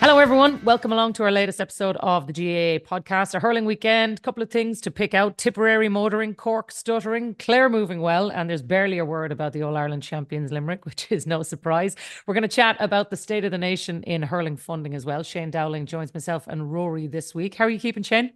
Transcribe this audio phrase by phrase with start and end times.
[0.00, 0.64] Hello, everyone.
[0.64, 3.34] Welcome along to our latest episode of the GAA podcast.
[3.34, 8.00] A hurling weekend, couple of things to pick out Tipperary motoring, Cork stuttering, Clare moving
[8.00, 11.42] well, and there's barely a word about the All Ireland champions Limerick, which is no
[11.42, 11.96] surprise.
[12.26, 15.24] We're going to chat about the state of the nation in hurling funding as well.
[15.24, 17.56] Shane Dowling joins myself and Rory this week.
[17.56, 18.34] How are you keeping, Shane?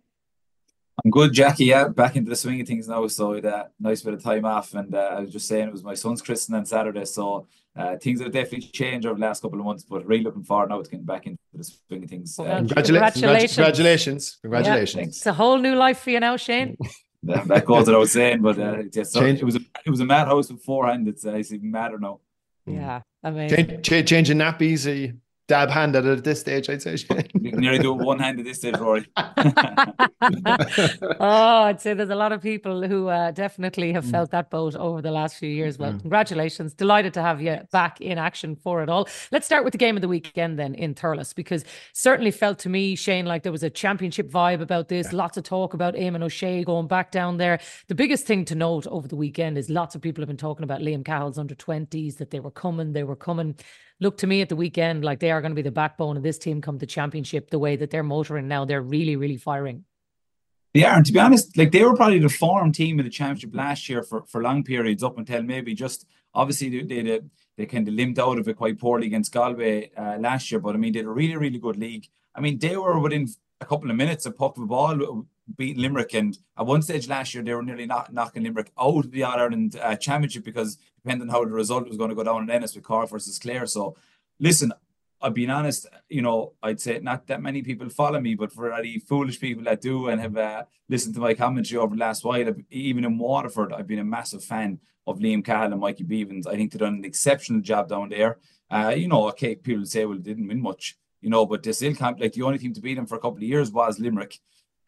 [1.05, 1.67] I'm good, Jacqui.
[1.67, 3.06] Yeah, back into the swing of things now.
[3.06, 5.84] So uh, nice bit of time off, and uh, I was just saying it was
[5.84, 9.59] my son's christening on Saturday, so uh, things have definitely changed over the last couple
[9.59, 9.85] of months.
[9.85, 12.37] But really looking forward now to getting back into the swing of things.
[12.39, 13.15] Well, Uh, Congratulations.
[13.15, 13.55] Congratulations.
[13.57, 14.39] Congratulations.
[14.43, 15.17] Congratulations.
[15.17, 16.77] It's a whole new life for you now, Shane.
[17.25, 19.61] that that goes what I was saying, but uh, it's just, Change- it was a
[19.87, 21.09] it was a madhouse beforehand.
[21.09, 22.21] It's, uh, it's even madder now.
[22.67, 23.57] Yeah, amazing.
[23.69, 25.12] Change, change, changing nappies, a
[25.48, 26.97] dab hand at it at this stage, I'd say.
[27.35, 29.07] You can nearly do it one hand at this stage, Rory.
[29.17, 29.27] oh,
[31.21, 35.03] I'd say there's a lot of people who uh, definitely have felt that boat over
[35.03, 35.79] the last few years.
[35.79, 36.75] Well, congratulations.
[36.75, 39.09] Delighted to have you back in action for it all.
[39.31, 42.69] Let's start with the game of the weekend then in Thurles, because certainly felt to
[42.69, 45.13] me, Shane, like there was a championship vibe about this.
[45.13, 47.59] Lots of talk about Eamon O'Shea going back down there.
[47.89, 50.65] The biggest thing to note over the weekend is lots of people have been talking
[50.65, 53.57] about Liam Cahill's under 20s, that they were coming, they were coming.
[54.01, 56.22] Look to me at the weekend like they are going to be the backbone of
[56.22, 58.64] this team come the championship, the way that they're motoring now.
[58.64, 59.84] They're really, really firing.
[60.74, 63.11] They are, and to be honest, like they were probably the form team in the
[63.11, 67.20] championship last year for, for long periods up until maybe just obviously they they,
[67.58, 70.74] they, kind of limped out of it quite poorly against Galway uh, last year, but
[70.74, 72.08] I mean they had a really really good league.
[72.34, 73.28] I mean they were within
[73.61, 77.06] a couple of minutes of puck of the ball beating Limerick, and at one stage
[77.06, 80.44] last year they were nearly not knocking Limerick out of the All Ireland uh, championship
[80.44, 83.11] because depending on how the result was going to go down in Ennis with Cork
[83.11, 83.67] versus Clare.
[83.67, 83.96] So
[84.41, 84.72] listen,
[85.23, 88.73] I've been honest, you know, I'd say not that many people follow me, but for
[88.73, 92.24] any foolish people that do and have uh, listened to my commentary over the last
[92.24, 96.46] while, even in Waterford, I've been a massive fan of Liam Cahill and Mikey Bevans.
[96.46, 98.39] I think they've done an exceptional job down there.
[98.70, 101.95] Uh, you know, okay, people say, well, didn't win much, you know, but they still
[101.95, 104.39] can't, like, the only team to beat them for a couple of years was Limerick.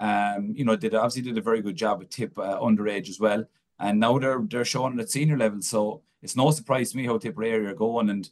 [0.00, 3.20] Um, you know, did obviously did a very good job with Tip uh, underage as
[3.20, 3.44] well.
[3.78, 5.62] And now they're they're showing at senior level.
[5.62, 8.10] So it's no surprise to me how Tipperary are going.
[8.10, 8.28] And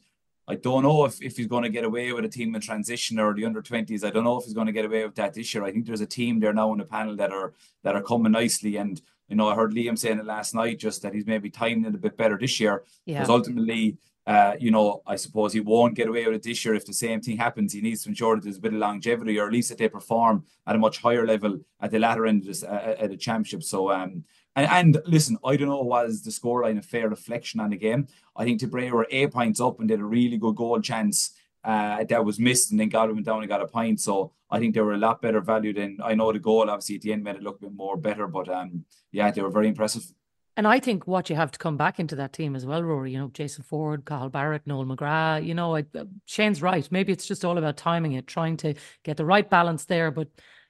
[0.47, 3.17] I don't know if, if he's going to get away with a team in transition
[3.17, 4.03] or the under 20s.
[4.03, 5.63] I don't know if he's going to get away with that this year.
[5.63, 8.33] I think there's a team there now in the panel that are that are coming
[8.33, 8.75] nicely.
[8.75, 11.85] And you know, I heard Liam saying it last night, just that he's maybe timing
[11.85, 12.83] it a bit better this year.
[13.05, 13.19] Yeah.
[13.19, 16.75] Because ultimately, uh, you know, I suppose he won't get away with it this year
[16.75, 17.73] if the same thing happens.
[17.73, 19.89] He needs to ensure that there's a bit of longevity, or at least that they
[19.89, 23.17] perform at a much higher level at the latter end of this, uh, at the
[23.17, 23.63] championship.
[23.63, 24.23] So, um,
[24.55, 28.07] and, and listen, I don't know was the scoreline a fair reflection on the game.
[28.35, 31.33] I think Tipperary were eight points up and did a really good goal chance
[31.65, 33.99] uh, that was missed, and then Galway went down and got a point.
[33.99, 36.69] So I think they were a lot better value than I know the goal.
[36.69, 39.41] Obviously, at the end made it look a bit more better, but um, yeah, they
[39.41, 40.05] were very impressive.
[40.55, 43.11] And I think what you have to come back into that team as well, Rory,
[43.11, 46.87] you know, Jason Forde, Cathal Barrett, Noel McGrath, you know, I, uh, Shane's right.
[46.91, 50.11] Maybe it's just all about timing it, trying to get the right balance there.
[50.11, 50.27] But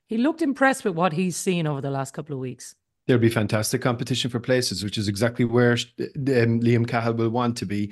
[0.07, 2.75] he looked impressed with what he's seen over the last couple of weeks.
[3.05, 7.57] There'll be fantastic competition for places, which is exactly where um, Liam Cahill will want
[7.57, 7.91] to be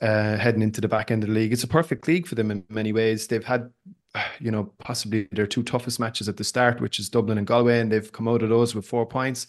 [0.00, 1.52] uh, heading into the back end of the league.
[1.52, 3.26] It's a perfect league for them in many ways.
[3.26, 3.70] They've had,
[4.40, 7.80] you know, possibly their two toughest matches at the start, which is Dublin and Galway,
[7.80, 9.46] and they've come out of those with four points.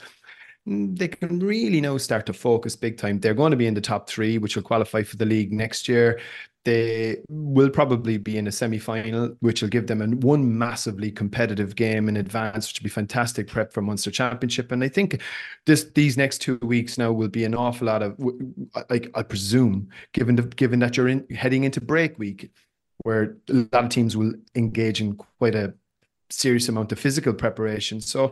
[0.69, 3.19] Mm, They can really now start to focus big time.
[3.19, 5.87] They're going to be in the top three, which will qualify for the league next
[5.87, 6.19] year.
[6.65, 11.09] They will probably be in a semi final, which will give them an, one massively
[11.09, 14.71] competitive game in advance, which will be fantastic prep for Munster Championship.
[14.71, 15.21] And I think
[15.65, 18.19] this these next two weeks now will be an awful lot of,
[18.89, 22.51] like I presume, given the, given that you're in heading into break week,
[23.03, 25.73] where a lot of teams will engage in quite a
[26.29, 27.99] serious amount of physical preparation.
[28.01, 28.31] So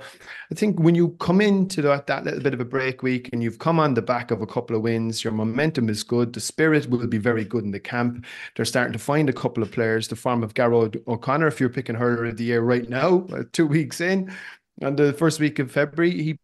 [0.51, 3.41] I think when you come into that, that little bit of a break week and
[3.41, 6.33] you've come on the back of a couple of wins, your momentum is good.
[6.33, 8.25] The spirit will be very good in the camp.
[8.55, 11.69] They're starting to find a couple of players, the form of Gearóid O'Connor, if you're
[11.69, 14.33] picking hurler of the year right now, uh, two weeks in.
[14.81, 16.37] And the first week of February, he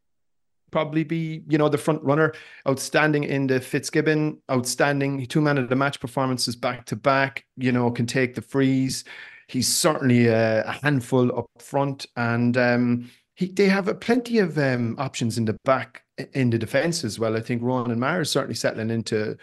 [0.73, 2.33] probably be, you know, the front runner,
[2.67, 7.71] outstanding in the Fitzgibbon, outstanding two man of the match performances back to back, you
[7.71, 9.05] know, can take the frees.
[9.53, 14.57] He's certainly a, a handful up front, and um, he they have a, plenty of
[14.57, 16.03] um, options in the back
[16.33, 17.37] in the defense as well.
[17.37, 19.37] I think Ronan Maher is certainly settling into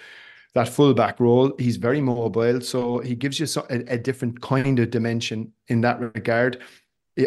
[0.54, 1.52] that fullback role.
[1.58, 6.00] He's very mobile, so he gives you a, a different kind of dimension in that
[6.00, 6.60] regard.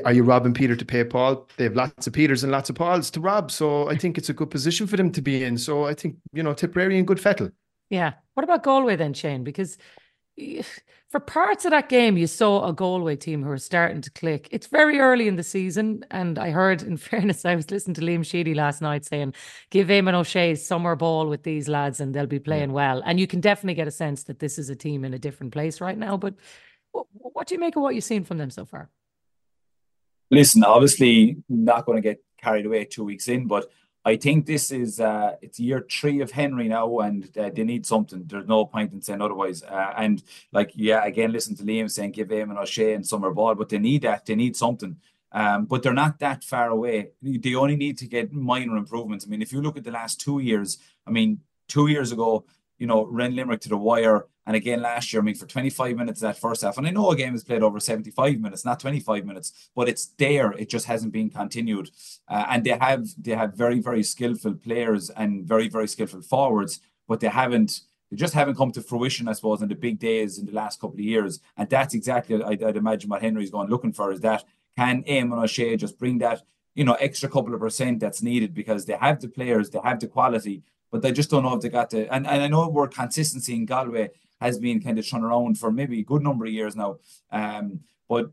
[0.05, 1.47] Are you robbing Peter to pay Paul?
[1.57, 4.29] They have lots of Peters and lots of Pauls to rob, so I think it's
[4.29, 5.57] a good position for them to be in.
[5.57, 7.49] So I think you know Tipperary and good fettle.
[7.89, 8.13] Yeah.
[8.33, 9.43] What about Galway then, Shane?
[9.43, 9.77] Because
[11.13, 14.47] for parts of that game, you saw a Galway team who are starting to click.
[14.49, 18.01] It's very early in the season, and I heard, in fairness, I was listening to
[18.01, 19.35] Liam Sheedy last night saying,
[19.69, 22.75] "Give Eamon O'Shea summer ball with these lads, and they'll be playing yeah.
[22.81, 25.19] well." And you can definitely get a sense that this is a team in a
[25.19, 26.17] different place right now.
[26.17, 26.33] But
[26.93, 28.89] what, what do you make of what you've seen from them so far?
[30.31, 33.69] Listen, obviously, not going to get carried away two weeks in, but
[34.05, 37.85] I think this is uh, it's year three of Henry now, and uh, they need
[37.85, 38.23] something.
[38.25, 39.63] There's no point in saying otherwise.
[39.63, 40.21] Uh, and
[40.51, 43.79] like, yeah, again, listen to Liam saying give Eamon O'Shea and Summer Ball, but they
[43.79, 44.25] need that.
[44.25, 44.97] They need something.
[45.31, 47.09] Um, but they're not that far away.
[47.21, 49.25] They only need to get minor improvements.
[49.25, 50.77] I mean, if you look at the last two years,
[51.07, 52.45] I mean, two years ago,
[52.77, 54.27] you know, Ren Limerick to the wire.
[54.45, 57.11] And again, last year, I mean, for 25 minutes that first half, and I know
[57.11, 60.51] a game is played over 75 minutes, not 25 minutes, but it's there.
[60.51, 61.91] It just hasn't been continued.
[62.27, 66.81] Uh, and they have they have very, very skillful players and very, very skillful forwards,
[67.07, 67.81] but they haven't
[68.13, 70.79] they just haven't come to fruition, I suppose, in the big days in the last
[70.79, 71.39] couple of years.
[71.57, 74.43] And that's exactly, I'd, I'd imagine, what Henry's going looking for is that
[74.77, 76.43] can Eamon O'Shea just bring that,
[76.75, 79.99] you know, extra couple of percent that's needed because they have the players, they have
[79.99, 80.61] the quality,
[80.93, 82.01] but they just don't know if they got the.
[82.13, 85.71] And, and I know where consistency in Galway has been kind of turned around for
[85.71, 86.97] maybe a good number of years now.
[87.31, 88.29] Um, but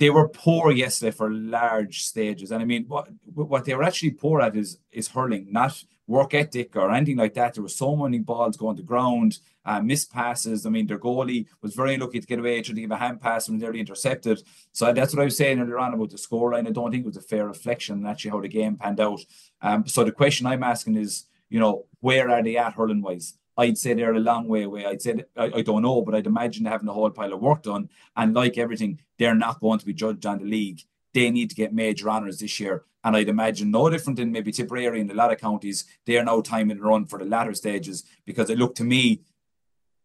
[0.00, 2.50] they were poor yesterday for large stages.
[2.50, 6.34] And I mean, what what they were actually poor at is is hurling, not work
[6.34, 7.54] ethic or anything like that.
[7.54, 10.66] There were so many balls going to ground, uh, missed passes.
[10.66, 13.46] I mean, their goalie was very lucky to get away, to give a hand pass
[13.46, 14.42] and nearly intercepted.
[14.72, 16.66] So that's what I was saying earlier on about the scoreline.
[16.66, 19.20] I don't think it was a fair reflection on actually how the game panned out.
[19.60, 23.34] Um, so the question I'm asking is, you know, where are they at hurling wise?
[23.58, 24.86] I'd say they're a long way away.
[24.86, 27.62] I'd say I, I, don't know, but I'd imagine having a whole pile of work
[27.64, 27.90] done.
[28.16, 30.80] And like everything, they're not going to be judged on the league.
[31.12, 32.84] They need to get major honours this year.
[33.04, 35.84] And I'd imagine no different than maybe Tipperary in a lot of counties.
[36.06, 39.20] They are now timing the run for the latter stages because it looked to me,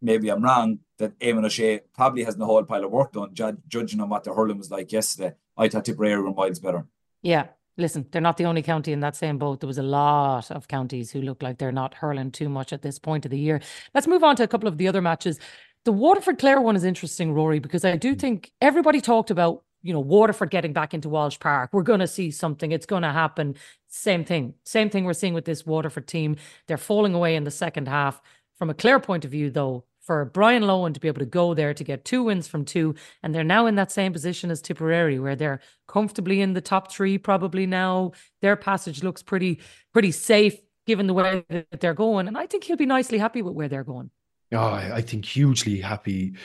[0.02, 3.34] maybe I'm wrong, that Eamon O'Shea probably hasn't a whole pile of work done,
[3.70, 5.36] judging on what the hurling was like yesterday.
[5.56, 6.86] I thought Tipperary were miles better.
[7.22, 7.48] Yeah,
[7.78, 9.60] listen, they're not the only county in that same boat.
[9.60, 12.82] There was a lot of counties who look like they're not hurling too much at
[12.82, 13.62] this point of the year.
[13.94, 15.40] Let's move on to a couple of the other matches.
[15.86, 18.20] The Waterford Clare one is interesting, Rory, because I do mm.
[18.20, 21.70] think everybody talked about, you know, Waterford getting back into Walsh Park.
[21.72, 22.72] We're going to see something.
[22.72, 23.56] It's going to happen.
[23.88, 24.56] Same thing.
[24.64, 26.36] Same thing we're seeing with this Waterford team.
[26.68, 28.22] They're falling away in the second half.
[28.58, 31.54] From a Clare point of view, though, for Brian Lohan to be able to go
[31.54, 32.96] there to get two wins from two.
[33.22, 36.92] And they're now in that same position as Tipperary, where they're comfortably in the top
[36.92, 38.14] three, probably now.
[38.42, 39.60] Their passage looks pretty,
[39.94, 40.58] pretty safe
[40.88, 42.30] given the way that they're going.
[42.30, 44.10] And I think he'll be nicely happy with where they're going.
[44.54, 46.36] Oh, I think hugely happy,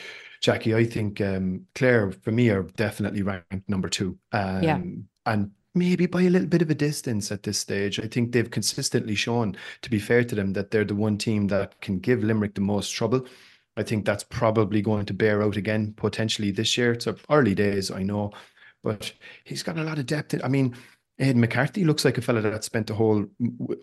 [0.43, 0.75] Jacqui.
[0.75, 4.17] I think um, Clare, for me, are definitely ranked number two.
[4.33, 4.81] Um, yeah.
[5.25, 7.99] And maybe by a little bit of a distance at this stage.
[7.99, 11.47] I think they've consistently shown, to be fair to them, that they're the one team
[11.47, 13.25] that can give Limerick the most trouble.
[13.75, 16.93] I think that's probably going to bear out again potentially this year.
[16.93, 18.31] It's early days, I know,
[18.83, 19.11] but
[19.45, 20.35] he's got a lot of depth.
[20.43, 20.75] I mean,
[21.19, 23.25] Ed McCarthy looks like a fella that spent the whole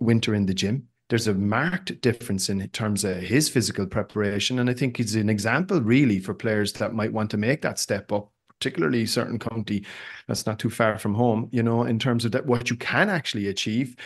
[0.00, 0.88] winter in the gym.
[1.08, 5.28] There's a marked difference in terms of his physical preparation, and I think he's an
[5.28, 9.84] example really for players that might want to make that step up particularly certain county
[10.28, 13.08] that's not too far from home, you know, in terms of that what you can
[13.08, 13.96] actually achieve.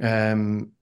[0.00, 0.72] Um,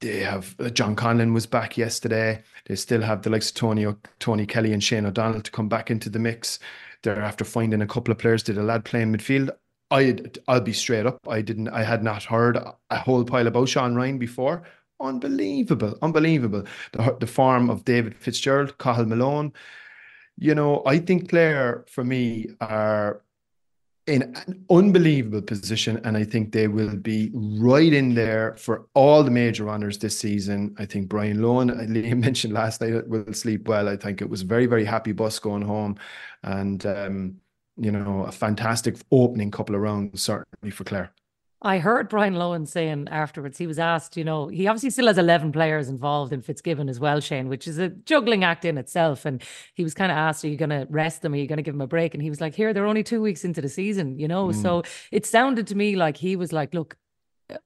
[0.00, 2.42] they have uh, John Conlon was back yesterday.
[2.66, 3.86] They still have the likes of Tony
[4.18, 6.58] Tony Kelly and Shane O'Donnell to come back into the mix.
[7.02, 8.42] They're after finding a couple of players.
[8.42, 9.50] Did a lad play in midfield?
[9.90, 10.18] I
[10.48, 11.20] I'll be straight up.
[11.28, 11.68] I didn't.
[11.68, 14.64] I had not heard a whole pile about Sean Rynne before.
[15.00, 16.64] Unbelievable, unbelievable.
[16.92, 19.52] The the form of David Fitzgerald, Cathal Malone.
[20.38, 23.22] You know, I think Clare for me are
[24.06, 29.24] in an unbelievable position, and I think they will be right in there for all
[29.24, 30.74] the major honours this season.
[30.78, 33.88] I think Brian Lohan, Liam mentioned last night, will sleep well.
[33.88, 35.96] I think it was a very, very happy bus going home,
[36.44, 37.36] and um,
[37.76, 41.12] you know, a fantastic opening couple of rounds certainly for Clare.
[41.66, 45.18] I heard Brian Lohan saying afterwards, he was asked, you know, he obviously still has
[45.18, 49.24] 11 players involved in Fitzgibbon as well, Shane, which is a juggling act in itself.
[49.24, 49.42] And
[49.74, 51.32] he was kind of asked, are you going to rest them?
[51.32, 52.14] Are you going to give them a break?
[52.14, 54.46] And he was like, here, they're only two weeks into the season, you know?
[54.46, 54.62] Mm.
[54.62, 56.96] So it sounded to me like he was like, look,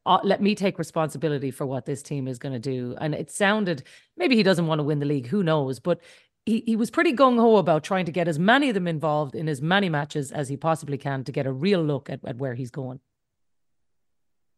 [0.07, 2.97] uh, let me take responsibility for what this team is going to do.
[3.03, 3.83] And it sounded,
[4.17, 5.79] maybe he doesn't want to win the league, who knows?
[5.79, 6.01] But
[6.47, 9.35] he, he was pretty gung ho about trying to get as many of them involved
[9.35, 12.39] in as many matches as he possibly can to get a real look at, at
[12.39, 13.01] where he's going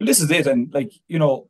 [0.07, 0.47] this is it.
[0.47, 1.49] And like, you know,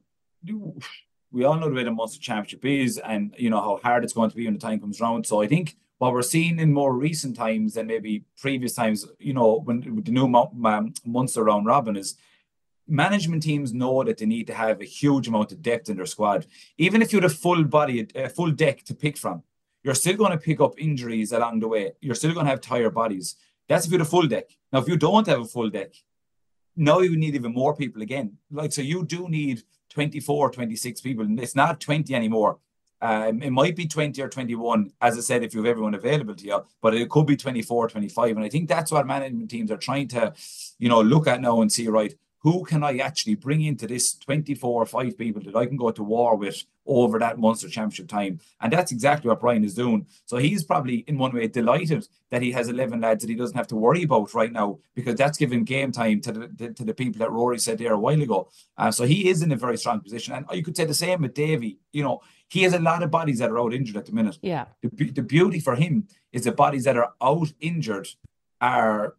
[1.30, 4.12] we all know the way the Munster Championship is and, you know, how hard it's
[4.12, 5.26] going to be when the time comes around.
[5.26, 9.32] So I think what we're seeing in more recent times than maybe previous times, you
[9.32, 12.16] know, when the new um, Munster round robin is
[12.88, 16.06] management teams know that they need to have a huge amount of depth in their
[16.06, 16.46] squad.
[16.76, 19.42] Even if you had a full body, a full deck to pick from,
[19.82, 21.92] you're still going to pick up injuries along the way.
[22.00, 23.36] You're still going to have tired bodies.
[23.68, 24.50] That's if you have a full deck.
[24.72, 25.94] Now, if you don't have a full deck,
[26.76, 28.38] now you need even more people again.
[28.50, 31.26] Like, so you do need 24, 26 people.
[31.38, 32.58] It's not 20 anymore.
[33.00, 36.36] Um, it might be 20 or 21, as I said, if you have everyone available
[36.36, 38.36] to you, but it could be 24, 25.
[38.36, 40.32] And I think that's what management teams are trying to,
[40.78, 44.14] you know, look at now and see, right, who can I actually bring into this
[44.14, 48.08] 24 or 5 people that I can go to war with over that Munster Championship
[48.08, 48.40] time?
[48.60, 50.06] And that's exactly what Brian is doing.
[50.26, 53.56] So he's probably, in one way, delighted that he has 11 lads that he doesn't
[53.56, 56.94] have to worry about right now because that's giving game time to the, to the
[56.94, 58.48] people that Rory said there a while ago.
[58.76, 60.34] Uh, so he is in a very strong position.
[60.34, 61.78] And you could say the same with Davy.
[61.92, 64.38] You know, he has a lot of bodies that are out injured at the minute.
[64.42, 64.66] Yeah.
[64.82, 68.08] The, the beauty for him is the bodies that are out injured
[68.60, 69.16] are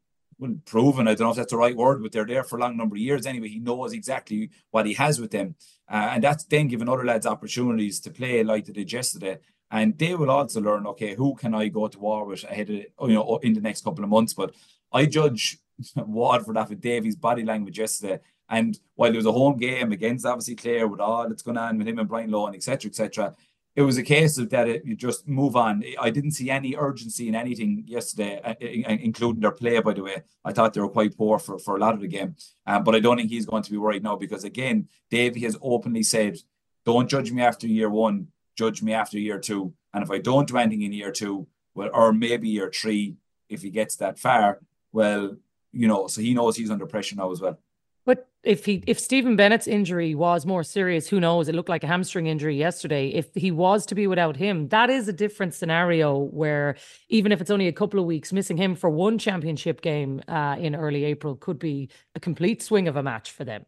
[0.66, 1.08] proven.
[1.08, 2.96] I don't know if that's the right word, but they're there for a long number
[2.96, 3.50] of years anyway.
[3.50, 5.56] He knows exactly what he has with them,
[5.90, 9.40] uh, and that's then giving other lads opportunities to play like they did yesterday.
[9.72, 13.10] And they will also learn, okay, who can I go to war with ahead of
[13.10, 14.34] you know in the next couple of months?
[14.34, 14.54] But
[14.92, 15.58] I judge
[15.96, 18.20] Waterford of Davy's body language yesterday.
[18.50, 21.78] And while there was a home game against obviously Clare with all that's going on
[21.78, 23.36] with him and Brian Law and etc., etc.,
[23.76, 25.84] it was a case of that it, you just move on.
[26.00, 29.80] I didn't see any urgency in anything yesterday, uh, including their play.
[29.80, 32.08] By the way, I thought they were quite poor for, for a lot of the
[32.08, 32.36] game,
[32.68, 35.58] um, but I don't think he's going to be worried now because again, Davy has
[35.62, 36.38] openly said,
[36.86, 40.48] "Don't judge me after year one, judge me after year two, and if I don't
[40.48, 43.16] do anything in year two, well, or maybe year three,
[43.50, 44.60] if he gets that far,
[44.92, 45.36] well,
[45.72, 47.58] you know, so he knows he's under pressure now as well."
[48.06, 51.48] But if he if Stephen Bennett's injury was more serious, who knows?
[51.48, 53.08] It looked like a hamstring injury yesterday.
[53.10, 56.76] If he was to be without him, that is a different scenario where
[57.10, 60.58] even if it's only a couple of weeks, missing him for one championship game uh,
[60.60, 63.66] in early April could be a complete swing of a match for them.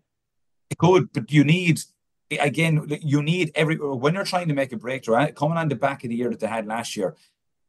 [0.70, 1.80] It could, but you need
[2.32, 6.04] again, you need every when you're trying to make a breakthrough, coming on the back
[6.04, 7.16] of the year that they had last year,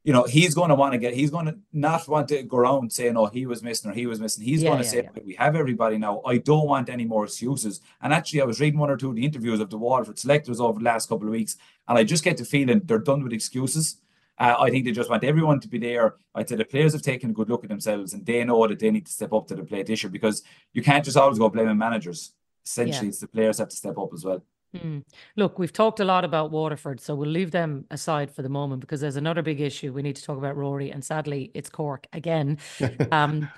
[0.06, 2.58] you know, he's going to want to get, he's going to not want to go
[2.58, 4.44] around saying, oh, he was missing or he was missing.
[4.44, 5.22] He's yeah, going to yeah, say, yeah.
[5.24, 6.22] we have everybody now.
[6.24, 7.80] I don't want any more excuses.
[8.00, 10.60] And actually, I was reading one or two of the interviews of the Waterford selectors
[10.60, 11.56] over the last couple of weeks,
[11.88, 13.96] and I just get the feeling they're done with excuses.
[14.38, 16.14] Uh, I think they just want everyone to be there.
[16.36, 18.78] I'd say the players have taken a good look at themselves and they know that
[18.78, 21.38] they need to step up to the plate this year because you can't just always
[21.38, 22.32] go blaming managers.
[22.64, 24.44] Essentially, it's the players have to step up as well.
[24.78, 25.04] Mm.
[25.36, 28.80] Look, we've talked a lot about Waterford, so we'll leave them aside for the moment
[28.80, 32.06] because there's another big issue we need to talk about Rory, and sadly, it's Cork
[32.12, 32.58] again.
[33.12, 33.48] um,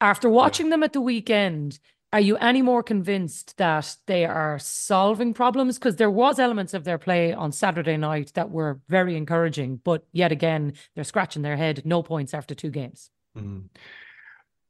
[0.00, 1.78] after watching them at the weekend,
[2.12, 5.78] are you any more convinced that they are solving problems?
[5.78, 10.04] Because there was elements of their play on Saturday night that were very encouraging, but
[10.12, 11.82] yet again, they're scratching their head.
[11.86, 13.10] No points after two games.
[13.36, 13.68] Mm.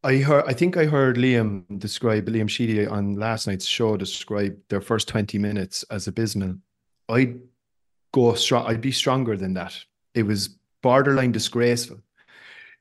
[0.04, 0.44] I heard.
[0.48, 5.06] I think I heard Liam describe Liam Sheedy on last night's show describe their first
[5.06, 6.56] twenty minutes as abysmal.
[7.08, 7.38] I'd
[8.12, 8.66] go strong.
[8.66, 9.78] I'd be stronger than that.
[10.14, 10.48] It was
[10.82, 11.98] borderline disgraceful.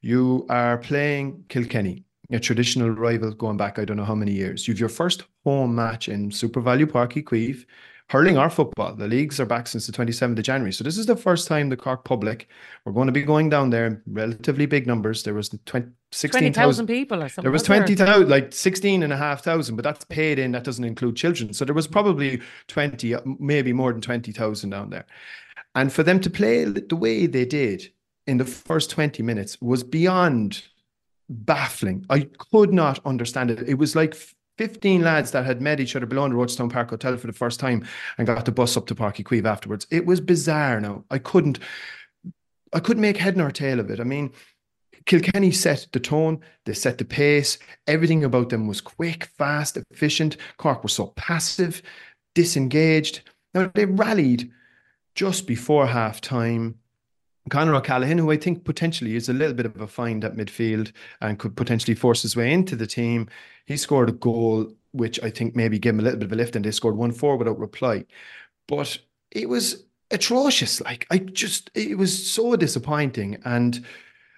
[0.01, 4.67] You are playing Kilkenny, a traditional rival going back I don't know how many years.
[4.67, 7.65] You've your first home match in SuperValu Uí Chaoimh
[8.11, 8.93] hurling or football.
[8.93, 10.73] The leagues are back since the 27th of January.
[10.73, 12.49] So this is the first time the Cork public
[12.83, 15.23] we're going to be going down there in relatively big numbers.
[15.23, 17.43] There was 20, 16,000 20, people or something.
[17.43, 20.51] There was 20,000, like 16 and a half thousand, but that's paid in.
[20.51, 21.53] That doesn't include children.
[21.53, 25.05] So there was probably 20, uh, maybe more than 20,000 down there.
[25.75, 27.93] And for them to play the way they did
[28.27, 30.63] in the first 20 minutes was beyond
[31.29, 32.05] baffling.
[32.09, 33.69] I could not understand it.
[33.69, 34.15] It was like
[34.61, 37.33] 15 lads that had met each other below in the Rochestown Park Hotel for the
[37.33, 37.83] first time
[38.19, 39.87] and got the bus up to Páirc Uí Chaoimh afterwards.
[39.89, 41.03] It was bizarre now.
[41.09, 41.57] I couldn't
[42.71, 43.99] I couldn't make head nor tail of it.
[43.99, 44.31] I mean,
[45.07, 47.57] Kilkenny set the tone, they set the pace.
[47.87, 50.37] Everything about them was quick, fast, efficient.
[50.57, 51.81] Cork was so passive,
[52.35, 53.21] disengaged.
[53.55, 54.51] Now they rallied
[55.15, 56.75] just before half time.
[57.49, 60.91] Conor O'Callaghan, who I think potentially is a little bit of a find at midfield
[61.21, 63.27] and could potentially force his way into the team,
[63.65, 66.35] he scored a goal which I think maybe gave him a little bit of a
[66.35, 68.05] lift, and they scored one four without reply.
[68.67, 68.99] But
[69.31, 70.81] it was atrocious.
[70.81, 73.85] Like I just, it was so disappointing, and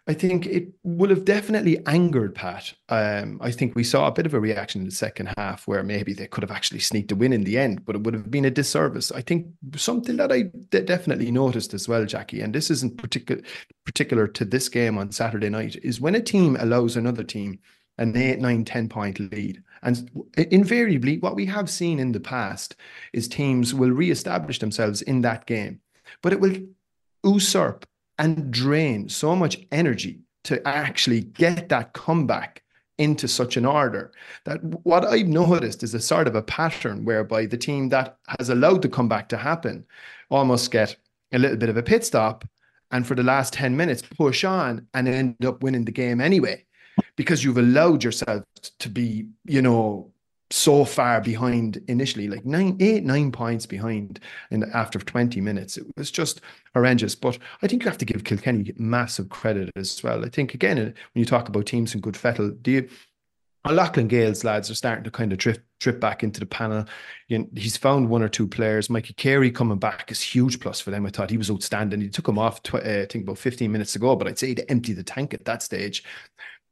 [0.06, 2.74] I think it would have definitely angered Pat.
[2.90, 5.82] Um, I think we saw a bit of a reaction in the second half where
[5.82, 8.30] maybe they could have actually sneaked a win in the end, but it would have
[8.30, 9.14] been a disservice.
[9.14, 13.42] I think something that I definitely noticed as well, Jacqui, and this isn't particular
[13.86, 17.60] particular to this game on Saturday night, is when a team allows another team
[17.98, 19.64] an eight, nine, 10 point lead.
[19.84, 22.76] And invariably, what we have seen in the past
[23.14, 25.80] is teams will re-establish themselves in that game,
[26.22, 26.58] but it will
[27.24, 27.86] usurp
[28.24, 32.64] and drain so much energy to actually get that comeback
[32.98, 34.14] into such an order
[34.46, 38.50] that what I've noticed is a sort of a pattern whereby the team that has
[38.50, 39.86] allowed the comeback to happen
[40.32, 40.96] almost get
[41.34, 42.48] a little bit of a pit stop
[42.92, 46.64] and for the last 10 minutes push on and end up winning the game anyway
[47.18, 48.44] because you've allowed yourself
[48.80, 50.13] to be, you know,
[50.54, 54.20] so far behind initially, like nine, eight, nine points behind
[54.52, 55.78] in after 20 minutes.
[55.78, 56.42] It was just
[56.76, 57.16] horrendous.
[57.16, 60.24] But I think you have to give Kilkenny massive credit as well.
[60.24, 62.90] I think again, when you talk about teams in good fettle, do you
[63.66, 66.86] Lachlan Gale's lads are starting to kind of drift drift back into the panel.
[67.30, 68.90] You know, he's found one or two players.
[68.90, 71.06] Mikey Carey coming back is huge plus for them.
[71.06, 72.02] I thought he was outstanding.
[72.02, 74.54] He took him off, tw- uh, I think about 15 minutes ago, but I'd say
[74.54, 76.04] to empty the tank at that stage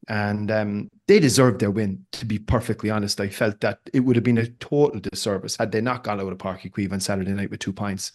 [0.08, 2.06] and um, they deserved their win.
[2.14, 5.72] To be perfectly honest, I felt that it would have been a total disservice had
[5.72, 8.14] they not gone out of Páirc Uí Chaoimh on Saturday night with two points.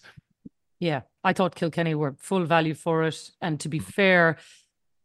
[0.78, 4.36] Yeah, I thought Kilkenny were full value for it, and to be fair,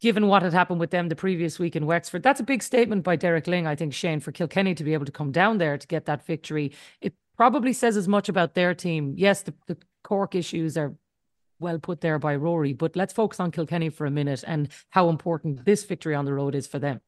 [0.01, 3.03] given what had happened with them the previous week in Wexford, that's a big statement
[3.03, 5.77] by Derek Lyng, I think Shane for Kilkenny to be able to come down there
[5.77, 9.13] to get that victory, it probably says as much about their team.
[9.17, 10.93] Yes, the, the Cork issues are
[11.61, 12.73] well put there by Rory.
[12.73, 16.33] But let's focus on Kilkenny for a minute and how important this victory on the
[16.33, 17.01] road is for them.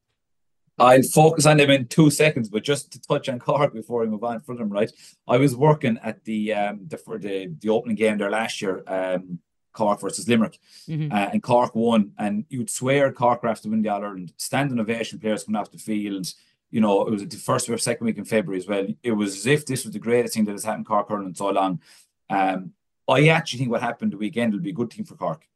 [0.79, 4.07] I'll focus on them in two seconds, but just to touch on Cork before we
[4.07, 4.91] move on for them, right?
[5.27, 8.83] I was working at the um the for the the opening game there last year,
[8.87, 9.39] um
[9.73, 11.11] Cork versus Limerick, mm-hmm.
[11.11, 14.31] uh, and Cork won, and you'd swear Cork were after win the All Ireland.
[14.37, 16.31] Standing ovation, players coming off the field.
[16.69, 18.87] You know, it was the first or second week in February as well.
[19.03, 21.35] It was as if this was the greatest thing that has happened Cork hurling in
[21.35, 21.81] so long.
[22.29, 22.73] Um,
[23.07, 25.47] I actually think what happened the weekend will be a good thing for Cork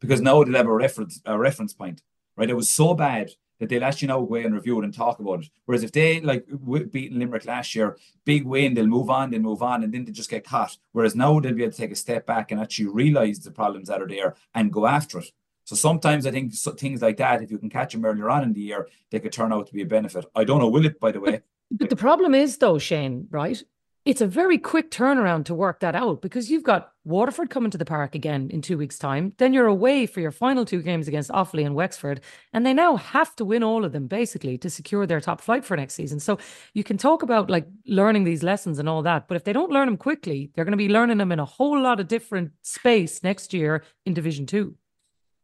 [0.00, 2.02] because now they'll have a reference a reference point.
[2.34, 3.30] Right, it was so bad
[3.60, 5.50] that they'll actually now go and review it and talk about it.
[5.66, 6.46] Whereas if they like
[6.90, 10.12] beating Limerick last year, big win, they'll move on, they'll move on, and then they
[10.12, 10.76] just get caught.
[10.92, 13.88] Whereas now they'll be able to take a step back and actually realize the problems
[13.88, 15.30] that are there and go after it.
[15.64, 18.52] So sometimes I think things like that, if you can catch them earlier on in
[18.52, 20.24] the year, they could turn out to be a benefit.
[20.34, 21.30] I don't know, will it, by the way?
[21.30, 21.42] But,
[21.78, 23.62] but the problem is, though, Shane, right?
[24.04, 27.78] It's a very quick turnaround to work that out because you've got Waterford coming to
[27.78, 29.32] the park again in two weeks' time.
[29.38, 32.20] Then you're away for your final two games against Offaly and Wexford.
[32.52, 35.64] And they now have to win all of them basically to secure their top flight
[35.64, 36.18] for next season.
[36.18, 36.38] So
[36.74, 39.28] you can talk about like learning these lessons and all that.
[39.28, 41.44] But if they don't learn them quickly, they're going to be learning them in a
[41.44, 44.74] whole lot of different space next year in Division Two.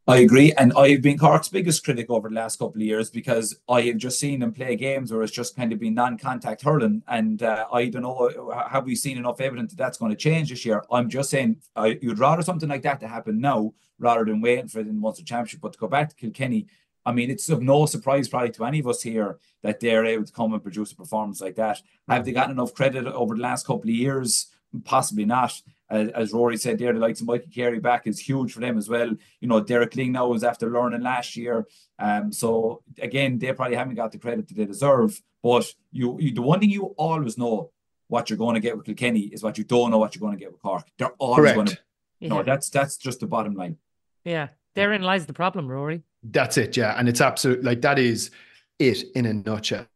[0.09, 3.55] I agree, and I've been Cork's biggest critic over the last couple of years because
[3.69, 7.03] I have just seen them play games where it's just kind of been non-contact hurling,
[7.07, 10.49] and uh, I don't know have we seen enough evidence that that's going to change
[10.49, 10.83] this year.
[10.91, 14.67] I'm just saying uh, you'd rather something like that to happen now rather than waiting
[14.67, 15.61] for it in the Championship.
[15.61, 16.65] But to go back to Kilkenny,
[17.05, 20.25] I mean, it's of no surprise probably to any of us here that they're able
[20.25, 21.83] to come and produce a performance like that.
[22.07, 24.47] Have they gotten enough credit over the last couple of years?
[24.83, 25.53] Possibly not
[25.89, 28.77] as, as Rory said there, the likes of Mikey Carey back is huge for them
[28.77, 29.09] as well.
[29.39, 31.67] You know, Derek Lyng now is after learning last year.
[31.97, 35.19] Um, so again, they probably haven't got the credit that they deserve.
[35.41, 37.71] But you, you the one thing you always know
[38.07, 40.37] what you're going to get with Kilkenny is what you don't know what you're going
[40.37, 40.85] to get with Cork.
[40.97, 41.55] They're always Correct.
[41.55, 41.77] going to.
[42.19, 42.29] Yeah.
[42.29, 43.77] No, that's that's just the bottom line.
[44.25, 46.03] Yeah, therein lies the problem, Rory.
[46.21, 46.75] That's it.
[46.75, 48.29] Yeah, and it's absolute like that is
[48.77, 49.87] it in a nutshell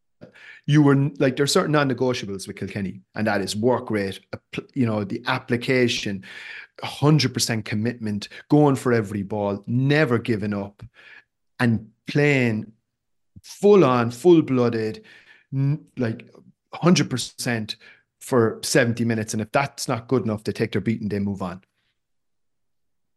[0.66, 4.20] you were like there are certain non-negotiables with Kilkenny, and that is work rate,
[4.74, 6.24] you know, the application,
[6.82, 10.82] hundred percent commitment, going for every ball, never giving up,
[11.60, 12.72] and playing
[13.42, 15.04] full on, full blooded,
[15.98, 16.28] like
[16.72, 17.76] hundred percent
[18.24, 19.34] for 70 minutes.
[19.34, 21.62] And if that's not good enough, they take their beating, they move on.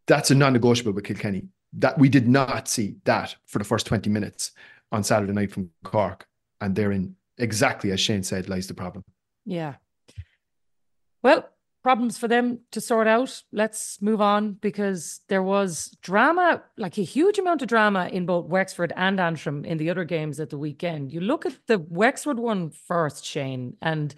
[0.06, 1.48] That's a non-negotiable with Kilkenny.
[1.74, 4.52] That we did not see that for the first 20 minutes
[4.92, 6.28] on Saturday night from Cork.
[6.60, 9.04] And they're in exactly as Shane said, lies the problem.
[9.46, 9.76] Yeah.
[11.24, 11.50] Well,
[11.84, 13.44] problems for them to sort out.
[13.52, 18.46] Let's move on because there was drama, like a huge amount of drama in both
[18.48, 21.14] Wexford and Antrim in the other games at the weekend.
[21.14, 24.14] You look at the Wexford one first, Shane, and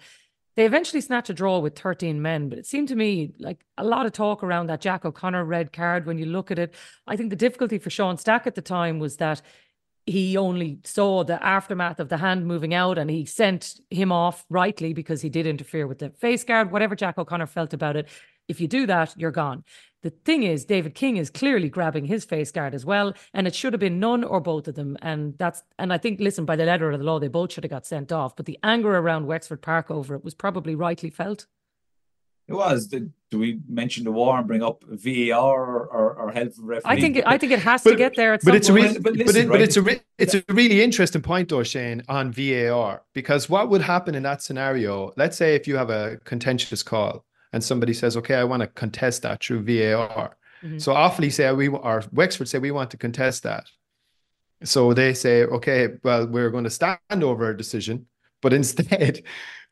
[0.56, 3.84] they eventually snatched a draw with 13 men, but it seemed to me like a
[3.84, 6.74] lot of talk around that Jack O'Connor red card when you look at it.
[7.06, 9.42] I think the difficulty for Sean Stack at the time was that
[10.06, 14.44] he only saw the aftermath of the hand moving out and he sent him off
[14.48, 18.08] rightly because he did interfere with the face guard, whatever Jack O'Connor felt about it.
[18.48, 19.64] If you do that, you're gone.
[20.02, 23.54] The thing is, David King is clearly grabbing his face guard as well, and it
[23.54, 24.96] should have been none or both of them.
[25.02, 27.64] And that's and I think, listen, by the letter of the law, they both should
[27.64, 28.34] have got sent off.
[28.34, 31.46] But the anger around Wexford Park over it was probably rightly felt.
[32.50, 32.86] It was.
[32.86, 36.82] do we mention the war and bring up VAR or, or, or help referee?
[36.84, 38.38] I think it, I think it has but, to get there.
[38.42, 39.48] but it's a re- but, listen, but, it, right?
[39.50, 43.70] but, it's a re- it's a really interesting point though, Shane, on VAR because what
[43.70, 45.12] would happen in that scenario?
[45.16, 48.66] Let's say if you have a contentious call and somebody says, "Okay, I want to
[48.66, 50.78] contest that through VAR." Mm-hmm.
[50.78, 53.70] So Offaly say we or Wexford say we want to contest that.
[54.62, 58.06] So they say, okay, well, we're going to stand over a decision,
[58.42, 59.22] but instead,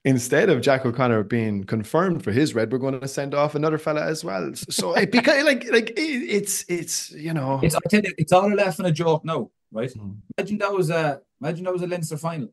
[0.04, 3.78] instead of Jack O'Connor being confirmed for his red, we're going to send off another
[3.78, 4.52] fella as well.
[4.54, 8.32] So it because like like it, it's it's you know It's I tell you, it's
[8.32, 9.90] all a laugh and a joke now, right?
[9.90, 10.16] Mm.
[10.36, 12.48] Imagine that was a imagine that was a Leinster final,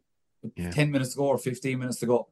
[0.56, 0.72] Yeah.
[0.72, 2.28] ten minutes to go or fifteen minutes to go.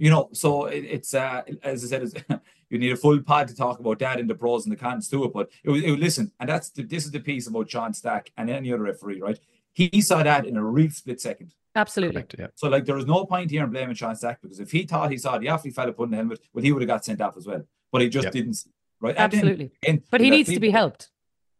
[0.00, 2.14] You know, so it, it's uh, as I said, it's,
[2.70, 5.08] you need a full pod to talk about that and the pros and the cons
[5.08, 5.32] to it.
[5.32, 7.92] But it was, it was listen, and that's the, this is the piece about John
[7.92, 9.40] Stack and any other referee, right?
[9.78, 11.54] He saw that in a real split second.
[11.76, 12.22] Absolutely.
[12.22, 12.46] correct, yeah.
[12.56, 15.10] So like there was no point here in blaming Sean Stack because if he thought
[15.12, 17.36] he saw the Offaly fella putting the helmet, well, he would have got sent off
[17.36, 17.62] as well.
[17.92, 18.32] But he just Yep.
[18.32, 18.54] didn't.
[18.54, 19.14] see, Right?
[19.16, 19.70] And then- Absolutely.
[19.86, 21.10] and But he let needs to be helped.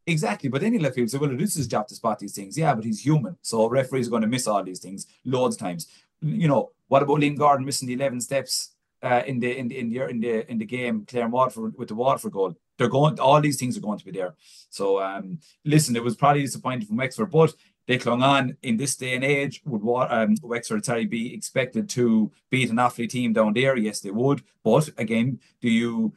[0.09, 2.35] Exactly, but then he left field say, "Well, it is his job to spot these
[2.35, 5.54] things." Yeah, but he's human, so referees are going to miss all these things loads
[5.57, 5.87] of times.
[6.22, 8.70] You know, what about Liam Gordon missing the eleven steps
[9.02, 11.74] uh, in the in the in the in the in the game, Clare and Waterford
[11.78, 12.57] with the Waterford goal?
[12.78, 13.20] They're going.
[13.20, 14.35] All these things are going to be there.
[14.70, 17.52] So, um, listen, it was probably disappointing from Wexford, but
[17.88, 19.62] they clung on in this day and age.
[19.64, 23.77] Would um, Wexford sorry be expected to beat an Offaly team down there?
[23.77, 24.42] Yes, they would.
[24.62, 26.12] But again, do you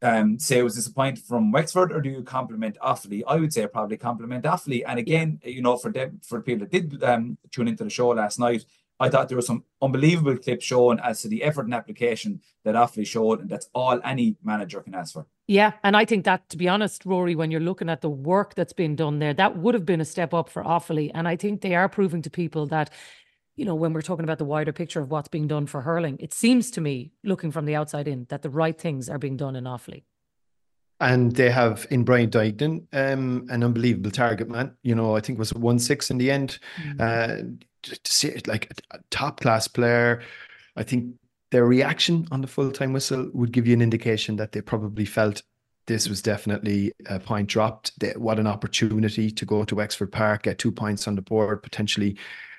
[0.00, 3.22] um, say it was disappointed from Wexford, or do you compliment Offaly?
[3.28, 4.82] I would say probably compliment Offaly.
[4.86, 7.90] And again, you know, for them, for the people that did um, tune into the
[7.90, 8.64] show last night,
[8.98, 12.74] I thought there was some unbelievable clips shown as to the effort and application that
[12.74, 15.26] Offaly showed, and that's all any manager can ask for.
[15.48, 18.54] Yeah, and I think that, to be honest, Rory, when you're looking at the work
[18.54, 21.10] that's been done there, that would have been a step up for Offaly.
[21.14, 22.90] And I think they are proving to people that,
[23.56, 26.16] you know, when we're talking about the wider picture of what's being done for hurling,
[26.20, 29.36] it seems to me, looking from the outside in, that the right things are being
[29.36, 30.04] done in Offaly.
[31.00, 34.76] And they have in Brian Duignan, um, an unbelievable target man.
[34.84, 36.60] You know, I think it was one six in the end.
[37.00, 37.38] Uh,
[37.82, 40.22] to see it like a top class player,
[40.76, 41.16] I think
[41.52, 45.04] their reaction on the full time whistle would give you an indication that they probably
[45.04, 45.42] felt
[45.86, 47.98] this was definitely a point dropped.
[48.00, 51.62] They, what an opportunity to go to Wexford Park, get two points on the board,
[51.62, 52.16] potentially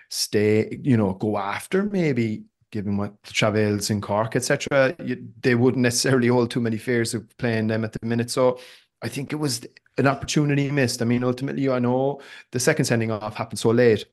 [0.09, 2.43] stay, you know, go after maybe.
[2.71, 4.95] Given what the travails in Cork, etc.,
[5.41, 8.31] they wouldn't necessarily hold too many fears of playing them at the minute.
[8.31, 8.59] So,
[9.03, 9.61] I think it was
[9.99, 10.99] an opportunity missed.
[11.03, 12.19] I mean, ultimately, I know
[12.51, 14.05] the second sending off happened so late,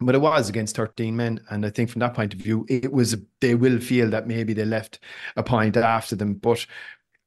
[0.00, 1.40] but it was against 13 men.
[1.50, 4.52] And I think from that point of view, it was, they will feel that maybe
[4.52, 5.00] they left
[5.36, 6.64] a point after them, but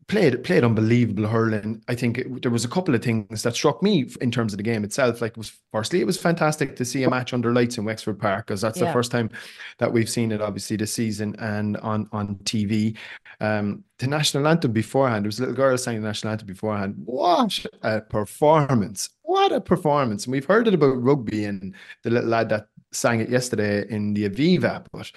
[0.08, 1.82] played, played unbelievable hurling.
[1.88, 4.58] I think it, there was a couple of things that struck me in terms of
[4.58, 5.22] the game itself.
[5.22, 8.20] Like, it was firstly, it was fantastic to see a match under lights in Wexford
[8.20, 8.88] Park because that's Yeah.
[8.88, 9.30] the first time
[9.78, 12.98] that we've seen it, obviously, this season and on, on TV.
[13.40, 16.96] Um, the national anthem beforehand, there was a little girl sang the national anthem beforehand.
[17.06, 19.10] What a performance!
[19.32, 20.26] What a performance!
[20.26, 24.13] And we've heard it about rugby and the little lad that sang it yesterday in
[24.13, 25.10] the Aviva, but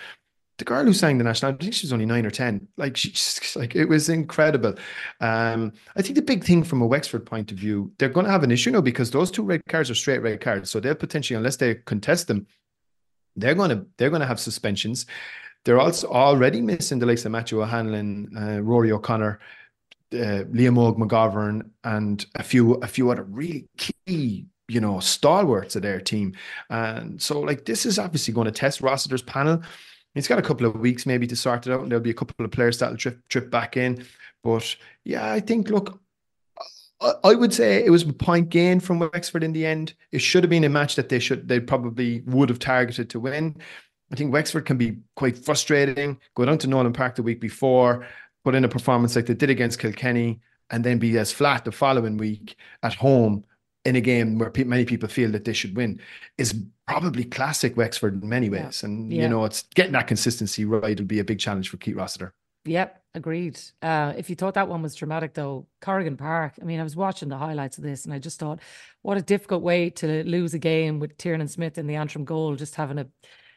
[0.59, 2.69] the girl who sang the national I think she was only nine or ten.
[2.77, 4.77] Like she's like it was incredible.
[5.21, 8.31] Um, I think the big thing from a Wexford point of view, they're going to
[8.31, 10.95] have an issue now because those two red cards are straight red cards, so they'll
[10.95, 12.47] potentially, unless they contest them,
[13.35, 15.07] they're going to they're going to have suspensions.
[15.65, 19.41] They're also already missing the likes of Matthew O'Hanlon, uh, Rory O'Connor,
[20.15, 25.77] uh, Liam Og McGovern, and a few a few other really key, you know, stalwarts
[25.77, 26.35] of their team.
[26.71, 29.63] And so, like, this is obviously going to test Rossiter's panel.
[30.15, 32.15] He's got a couple of weeks maybe to sort it out, and there'll be a
[32.15, 34.05] couple of players that'll trip trip back in.
[34.43, 36.01] But yeah, I think look,
[37.25, 39.95] I, would say it was a point gain from Wexford in the end.
[40.13, 43.21] It should have been a match that they should they probably would have targeted to
[43.21, 43.57] win.
[44.13, 46.21] I think Wexford can be quite frustrating.
[46.35, 48.07] Go down to Nolan Park the week before,
[48.45, 51.73] put in a performance like they did against Kilkenny, and then be as flat the
[51.73, 53.45] following week at home
[53.85, 56.01] in a game where pe- many people feel that they should win
[56.39, 56.55] is
[56.87, 58.65] probably classic Wexford in many Yeah.
[58.67, 58.83] ways.
[58.83, 59.23] And Yeah.
[59.23, 62.33] you know, it's getting that consistency right will be a big challenge for Keith Rossiter.
[62.67, 63.61] Yep, agreed.
[63.83, 66.97] Uh, if you thought that one was dramatic, though, Corrigan Park, I mean, I was
[66.97, 68.61] watching the highlights of this and I just thought,
[69.03, 72.57] what a difficult way to lose a game with Tiernan Smith in the Antrim goal,
[72.57, 73.07] just having a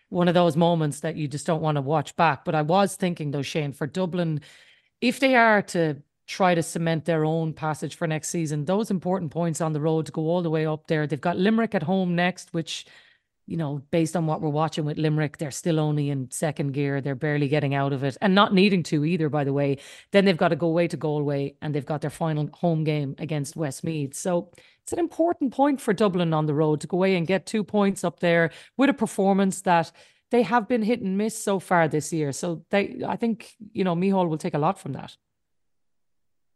[0.10, 2.45] one of those moments that you just don't want to watch back.
[2.45, 4.39] But I was thinking, though, Shane, for Dublin,
[5.02, 9.32] if they are to try to cement their own passage for next season, those important
[9.32, 11.08] points on the road to go all the way up there.
[11.08, 12.86] They've got Limerick at home next, which
[13.48, 17.00] you know, based on what we're watching with Limerick, they're still only in second gear.
[17.00, 19.78] They're barely getting out of it and not needing to either, by the way.
[20.12, 23.16] Then they've got to go away to Galway and they've got their final home game
[23.18, 24.16] against Westmeath.
[24.16, 24.52] So
[24.84, 27.64] it's an important point for Dublin on the road to go away and get two
[27.64, 29.94] points up there with a performance that
[30.32, 32.32] they have been hit and miss so far this year.
[32.32, 35.16] So they, I think, you know, Micheál will take a lot from that.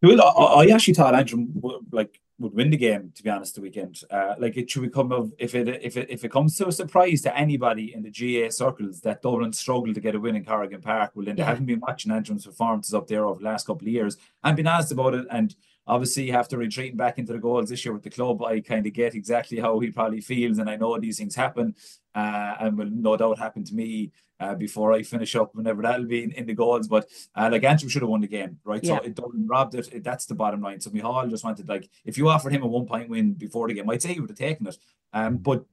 [0.01, 3.11] Well, I, I actually thought Antrim would, like would win the game.
[3.15, 6.09] To be honest, the weekend, uh, like it should become of if it if it
[6.09, 9.93] if it comes to a surprise to anybody in the GA circles that Dublin struggled
[9.93, 11.11] to get a win in Corrigan Park.
[11.13, 13.93] Well, then they haven't been watching Antrim's performances up there over the last couple of
[13.93, 15.27] years and been asked about it.
[15.29, 15.55] And
[15.87, 18.59] obviously you have to retreat back into the goals this year with the club, I
[18.59, 21.75] kind of get exactly how he probably feels, and I know these things happen,
[22.15, 26.05] uh, and will no doubt happen to me uh, before I finish up, whenever that'll
[26.05, 26.87] be in, in the goals.
[26.87, 28.83] But uh, like Antrim should have won the game, right?
[28.83, 28.97] Yeah.
[28.97, 30.03] So it Dublin robbed it, it.
[30.03, 30.81] That's the bottom line.
[30.81, 33.75] So Micheál just wanted like if you offered him a one point win before the
[33.75, 34.77] game, I'd say he would have taken it.
[35.13, 35.65] Um, but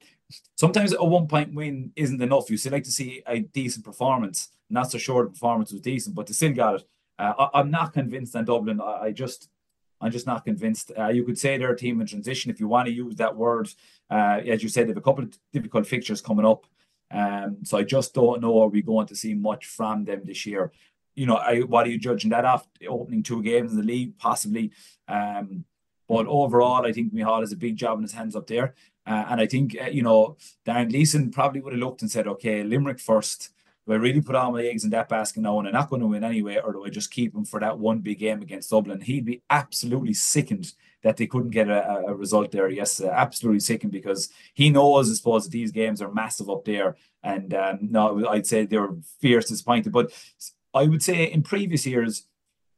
[0.57, 2.51] sometimes a one point win isn't enough.
[2.51, 4.49] You still like to see a decent performance.
[4.71, 6.83] Not so sure the performance was decent, but they still got it.
[7.19, 8.81] Uh, I, am not convinced on Dublin.
[8.81, 9.49] I, I, just,
[10.01, 10.93] I'm just not convinced.
[10.97, 13.37] Uh, you could say they're a team in transition if you want to use that
[13.37, 13.69] word.
[14.11, 16.67] Uh, as you said, they have a couple of difficult fixtures coming up.
[17.11, 20.47] Um, so I just don't know are we going to see much from them this
[20.47, 20.73] year.
[21.15, 22.67] You know, I, what are you judging that off?
[22.87, 24.71] Opening two games in the league, possibly.
[25.09, 25.65] Um,
[26.09, 28.75] but overall, I think Micheál has a big job in his hands up there.
[29.07, 32.29] Uh, and I think, uh, you know, Darren Gleeson probably would have looked and said,
[32.29, 33.51] okay, Limerick first.
[33.89, 36.03] Do I really put all my eggs in that basket now and I'm not going
[36.03, 36.61] to win anyway?
[36.63, 39.01] Or do I just keep him for that one big game against Dublin?
[39.01, 42.69] He'd be absolutely sickened that they couldn't get a, a result there.
[42.69, 46.67] Yes, uh, absolutely sickened because he knows, I suppose, that these games are massive up
[46.67, 46.97] there.
[47.23, 49.91] And um, no, I'd say they're fierce disappointed.
[49.91, 50.13] But
[50.75, 52.27] I would say in previous years,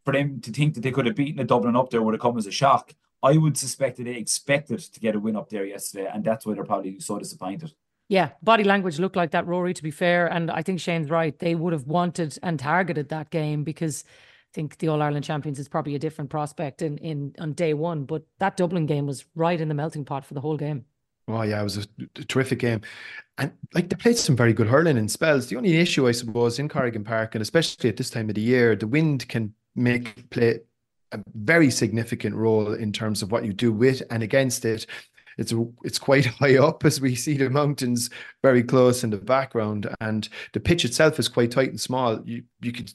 [0.04, 2.20] for them to think that they could have beaten a Dublin up there would have
[2.20, 2.94] come as a shock.
[3.20, 6.46] I would suspect that they expected to get a win up there yesterday, and that's
[6.46, 7.74] why they're probably so disappointed.
[8.10, 10.26] Yeah, body language looked like that, Rory, to be fair.
[10.26, 11.38] And I think Shane's right.
[11.38, 15.60] They would have wanted and targeted that game because I think the All Ireland champions
[15.60, 18.06] is probably a different prospect in, in on day one.
[18.06, 20.86] But that Dublin game was right in the melting pot for the whole game.
[21.28, 22.80] Oh yeah, it was a, a terrific game,
[23.38, 25.46] and like they played some very good hurling in spells.
[25.46, 28.40] The only issue, I suppose, in Corrigan Park, and especially at this time of the
[28.40, 30.58] year, the wind can make play
[31.12, 34.86] a very significant role in terms of what you do with and against it.
[35.38, 35.52] It's
[35.84, 38.10] it's quite high up as we see the mountains
[38.42, 42.20] very close in the background, and the pitch itself is quite tight and small.
[42.24, 42.92] You you could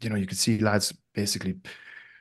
[0.00, 1.56] you know you could see lads basically.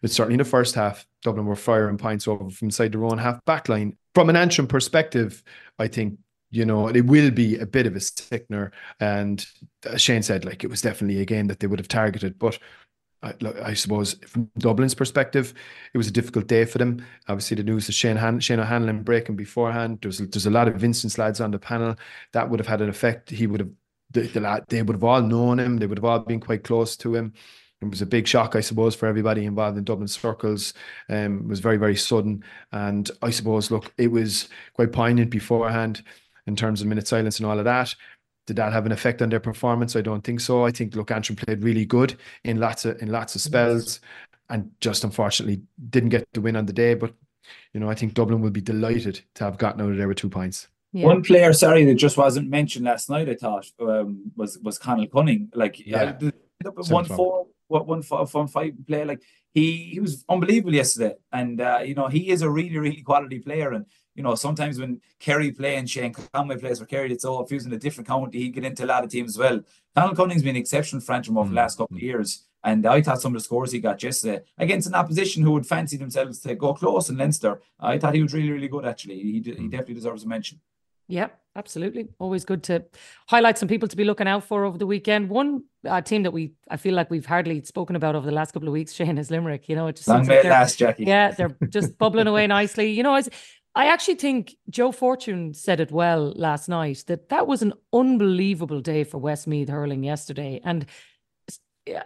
[0.03, 3.17] It's certainly in the first half, Dublin were firing points over from inside their own
[3.17, 3.97] half back line.
[4.13, 5.41] From an Antrim perspective,
[5.79, 6.19] I think
[6.55, 8.71] you know, it will be a bit of a sickener.
[8.99, 9.45] And
[9.85, 12.39] uh, Shane said, like, it was definitely a game that they would have targeted.
[12.39, 12.57] But
[13.63, 15.53] I, suppose from Dublin's perspective,
[15.93, 17.03] it was a difficult day for them.
[17.27, 19.99] Obviously, the news of Shane, Han- Shane O'Hanlon breaking beforehand.
[20.01, 21.95] There's there's a lot of Vincent's lads on the panel
[22.33, 23.29] that would have had an effect.
[23.29, 23.69] He would have
[24.11, 25.77] the, the lad, they would have all known him.
[25.77, 27.33] They would have all been quite close to him.
[27.81, 30.73] It was a big shock, I suppose, for everybody involved in Dublin circles.
[31.09, 36.03] Um, it was very, very sudden, and I suppose, look, it was quite poignant beforehand
[36.47, 37.93] in terms of minute silence and all of that.
[38.45, 39.95] Did that have an effect on their performance?
[39.95, 40.65] I don't think so.
[40.65, 43.99] I think look, Antrim played really good in lots of in lots of spells,
[44.49, 46.93] and just unfortunately didn't get the win on the day.
[46.93, 47.13] But
[47.73, 50.17] you know, I think Dublin will be delighted to have gotten out of there with
[50.17, 50.67] two points.
[50.91, 51.07] Yeah.
[51.07, 53.27] One player, sorry, that just wasn't mentioned last night.
[53.27, 55.49] I thought um, was was Conal Cunning.
[55.53, 56.15] Like yeah,
[56.63, 59.05] uh, one four, what one four, one five player.
[59.05, 59.21] Like
[59.53, 63.39] he he was unbelievable yesterday, and uh, you know he is a really really quality
[63.39, 63.73] player.
[63.73, 67.43] And you know, sometimes when Kerry play and Shane Conway plays for Kerry, it's all
[67.43, 69.61] if he's in a different county, he'd get into a lot of teams as well.
[69.95, 71.51] Conal Cunning's been an exceptional for Antrim over mm.
[71.51, 72.45] the last couple of years.
[72.63, 75.67] And I thought some of the scores he got yesterday against an opposition who would
[75.67, 79.21] fancy themselves to go close in Leinster, I thought he was really, really good actually.
[79.21, 79.69] He, he mm.
[79.69, 80.59] definitely deserves a mention.
[81.07, 82.07] Yeah, absolutely.
[82.17, 82.85] Always good to
[83.27, 85.29] highlight some people to be looking out for over the weekend.
[85.29, 88.51] One uh, team that we I feel like we've hardly spoken about over the last
[88.51, 89.69] couple of weeks, Shane, is Limerick.
[89.69, 91.05] You know, it just long may like last, Jacqui.
[91.05, 92.91] Yeah, they're just bubbling away nicely.
[92.91, 93.29] You know, as
[93.75, 98.79] I actually think Joe Fortune said it well last night that that was an unbelievable
[98.79, 100.61] day for Westmeath hurling yesterday.
[100.63, 100.85] And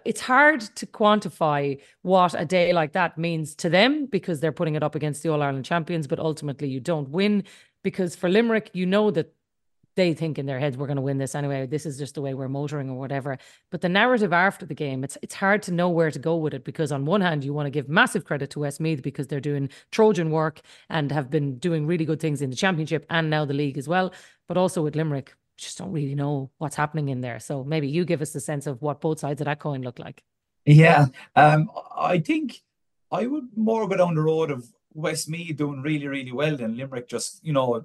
[0.03, 4.75] it's hard to quantify what a day like that means to them because they're putting
[4.75, 7.43] it up against the All Ireland champions, but ultimately you don't win
[7.83, 9.33] because for Limerick, you know that
[9.95, 11.65] they think in their heads we're going to win this anyway.
[11.65, 13.37] This is just the way we're motoring or whatever.
[13.71, 16.53] But the narrative after the game, it's it's hard to know where to go with
[16.53, 19.39] it because on one hand you want to give massive credit to Westmeath because they're
[19.39, 23.45] doing Trojan work and have been doing really good things in the championship and now
[23.45, 24.13] the league as well.
[24.47, 27.39] But also with Limerick, just don't really know what's happening in there.
[27.39, 29.99] So maybe you give us a sense of what both sides of that coin look
[29.99, 30.23] like.
[30.65, 32.61] Yeah, um, I think
[33.11, 37.07] I would more go down the road of Westmeath doing really, really well than Limerick
[37.07, 37.83] just, you know,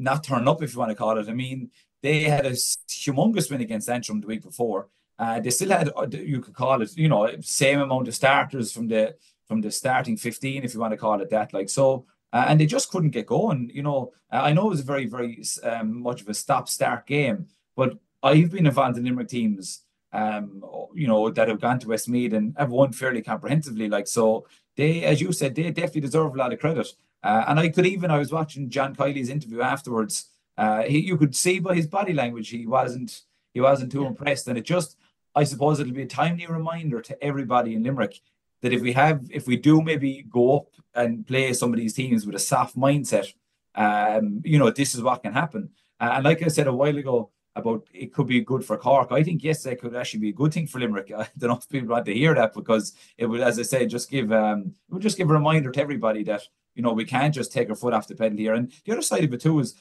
[0.00, 1.28] not turn up, if you want to call it.
[1.28, 1.70] I mean,
[2.02, 4.88] they had a humongous win against Antrim the week before.
[5.18, 8.72] Uh, they still had, uh, you could call it, you know, same amount of starters
[8.72, 9.14] from the
[9.46, 11.52] from the starting 15, if you want to call it that.
[11.52, 13.70] Like so, uh, and they just couldn't get going.
[13.74, 17.48] You know, uh, I know it was very, very um, much of a stop-start game,
[17.76, 19.82] but I've been involved in Limerick teams,
[20.12, 20.62] um,
[20.94, 23.88] you know, that have gone to Westmeath and have won fairly comprehensively.
[23.88, 24.46] Like so,
[24.80, 26.88] they, as you said, they definitely deserve a lot of credit.
[27.22, 30.14] Uh, and I could even, I was watching John Kiely's interview afterwards.
[30.56, 33.22] Uh, he, you could see by his body language he wasn't
[33.54, 34.96] he wasn't too impressed, and it just
[35.34, 38.16] I suppose it'll be a timely reminder to everybody in Limerick.
[38.62, 41.94] that if we have, if we do maybe go up and play some of these
[41.94, 43.32] teams with a soft mindset,
[43.74, 45.70] um, you know, this is what can happen.
[46.00, 49.12] Uh, and like I said a while ago about it could be good for Cork,
[49.12, 51.12] I think yes, it could actually be a good thing for Limerick.
[51.16, 53.86] I don't know if people want to hear that because it would, as I say,
[53.86, 56.42] just give um, it would just give a reminder to everybody that
[56.74, 58.54] you know we can't just take our foot off the pedal here.
[58.54, 59.74] And the other side of it too is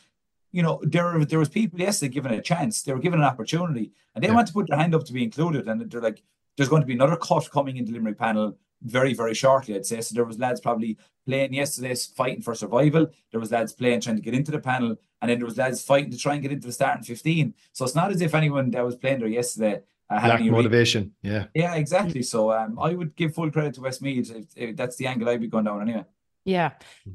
[0.52, 3.92] you know, there there was people yesterday given a chance, they were given an opportunity,
[4.16, 4.34] and they yeah.
[4.34, 5.68] want to put their hand up to be included.
[5.68, 6.24] And they're like,
[6.58, 10.02] there's going to be another cut coming into Limerick panel very, very shortly, I'd say.
[10.02, 13.08] So there was lads probably playing yesterday, fighting for survival.
[13.32, 15.84] There was lads playing trying to get into the panel, and then there was lads
[15.84, 17.54] fighting to try and get into the starting 15.
[17.74, 21.14] So it's not as if anyone that was playing there yesterday uh, had any motivation.
[21.22, 21.46] Yeah.
[21.54, 22.24] Yeah, exactly.
[22.24, 24.32] So um, I would give full credit to Westmeath.
[24.36, 26.06] If, if that's the angle I'd be going down anyway.
[26.46, 26.72] Yeah.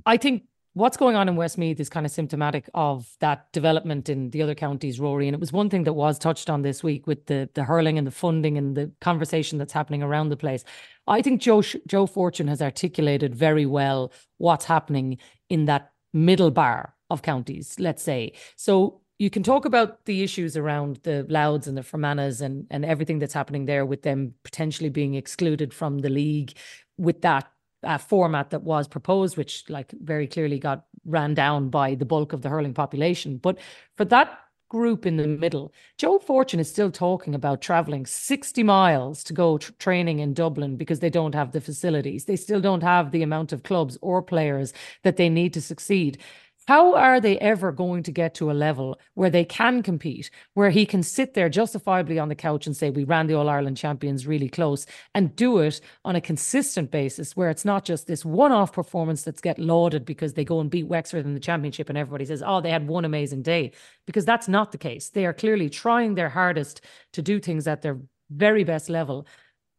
[0.06, 4.30] I think what's going on in Westmeath is kind of symptomatic of that development in
[4.30, 5.26] the other counties, Rory.
[5.26, 7.96] And it was one thing that was touched on this week with the the hurling
[7.96, 10.64] and the funding and the conversation that's happening around the place.
[11.06, 16.94] I think Joe Joe Fortune has articulated very well what's happening in that middle bar
[17.10, 18.32] of counties, let's say.
[18.56, 22.84] So you can talk about the issues around the Louths and the Fermanagh and, and
[22.84, 26.52] everything that's happening there with them potentially being excluded from the league
[26.98, 27.48] with that
[27.84, 32.32] uh, format that was proposed, which like very clearly got ran down by the bulk
[32.32, 33.38] of the hurling population.
[33.38, 33.58] But
[33.96, 39.22] for that group in the middle, Joe Fortune is still talking about traveling 60 miles
[39.24, 42.24] to go tr- training in Dublin because they don't have the facilities.
[42.24, 46.18] They still don't have the amount of clubs or players that they need to succeed.
[46.66, 50.70] How are they ever going to get to a level where they can compete, where
[50.70, 53.76] he can sit there justifiably on the couch and say, We ran the All Ireland
[53.76, 58.24] champions really close and do it on a consistent basis, where it's not just this
[58.24, 61.90] one off performance that's get lauded because they go and beat Wexford in the championship
[61.90, 63.72] and everybody says, Oh, they had one amazing day.
[64.06, 65.10] Because that's not the case.
[65.10, 66.80] They are clearly trying their hardest
[67.12, 67.98] to do things at their
[68.30, 69.26] very best level.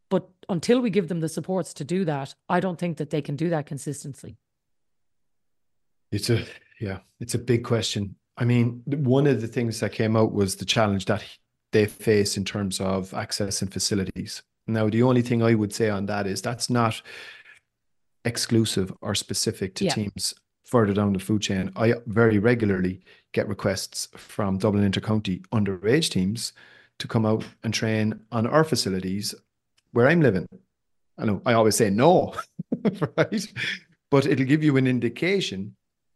[0.09, 3.23] But until we give them the supports to do that, I don't think that they
[3.23, 4.37] can do that consistently.
[6.11, 6.45] It's a
[6.79, 8.15] yeah, it's a big question.
[8.37, 11.23] I mean, one of the things that came out was the challenge that
[11.71, 14.43] they face in terms of access and facilities.
[14.67, 17.01] Now, the only thing I would say on that is that's not
[18.25, 19.93] exclusive or specific to yeah.
[19.93, 20.33] teams
[20.65, 21.71] further down the food chain.
[21.75, 23.01] I very regularly
[23.33, 26.53] get requests from Dublin Intercounty underage teams
[26.99, 29.35] to come out and train on our facilities
[29.91, 30.47] where I'm living.
[31.17, 32.33] I know I always say no,
[33.17, 33.47] right?
[34.09, 35.75] But it'll give you an indication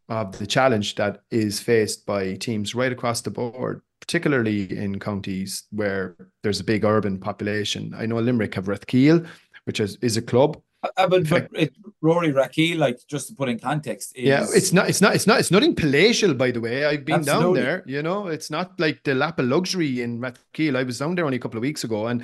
[0.10, 5.64] of the challenge that is faced by teams right across the board, particularly in counties
[5.72, 7.94] where there's a big urban population.
[7.98, 9.28] I know Limerick have Rathkeale,
[9.66, 10.62] which is, is a club.
[10.98, 14.24] Uh, but, but it, Rory Rathkeale, like just to put in context, is...
[14.26, 16.86] yeah, it's not, it's not, it's not, it's nothing palatial, by the way.
[16.86, 17.62] I've been Absolutely.
[17.62, 17.84] down there.
[17.86, 20.78] You know, it's not like the lap of luxury in Rathkeale.
[20.78, 22.24] I was down there only a couple of weeks ago, and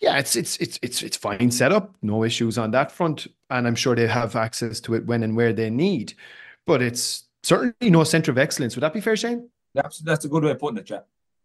[0.00, 3.74] yeah, it's it's it's it's it's fine setup, no issues on that front, and I'm
[3.74, 6.14] sure they have access to it when and where they need
[6.70, 8.76] but it's certainly no center of excellence.
[8.76, 9.50] Would that be fair, Shane?
[9.74, 11.00] That's that's a good way of putting it, yeah.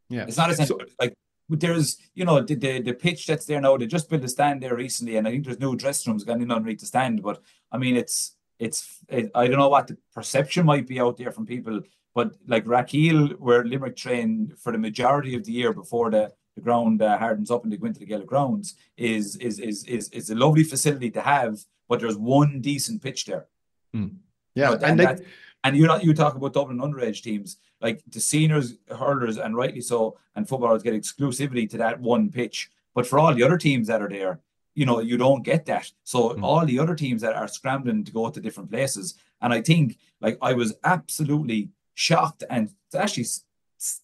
[0.07, 1.13] Yeah, it's not a center so, like
[1.49, 3.75] there's you know the, the, the pitch that's there now.
[3.75, 6.43] They just built a stand there recently, and I think there's new dressing rooms going
[6.43, 7.23] in underneath the stand.
[7.23, 11.17] But I mean, it's it's it, I don't know what the perception might be out
[11.17, 11.81] there from people,
[12.13, 16.61] but like Rathkeale, where Limerick trained for the majority of the year before the the
[16.61, 20.07] ground uh, hardens up and they go into the Gaelic grounds is is is is
[20.09, 23.47] is a lovely facility to have, but there's one decent pitch there.
[23.95, 24.17] Mm.
[24.55, 25.25] Yeah, but, and, and
[25.65, 29.81] and you know, you talk about Dublin underage teams, like the seniors, hurlers, and rightly
[29.81, 32.69] so, and footballers get exclusivity to that one pitch.
[32.93, 34.39] But for all the other teams that are there,
[34.75, 35.91] you know, you don't get that.
[36.03, 36.43] So mm.
[36.43, 39.97] all the other teams that are scrambling to go to different places, and I think,
[40.21, 43.25] like, I was absolutely shocked and actually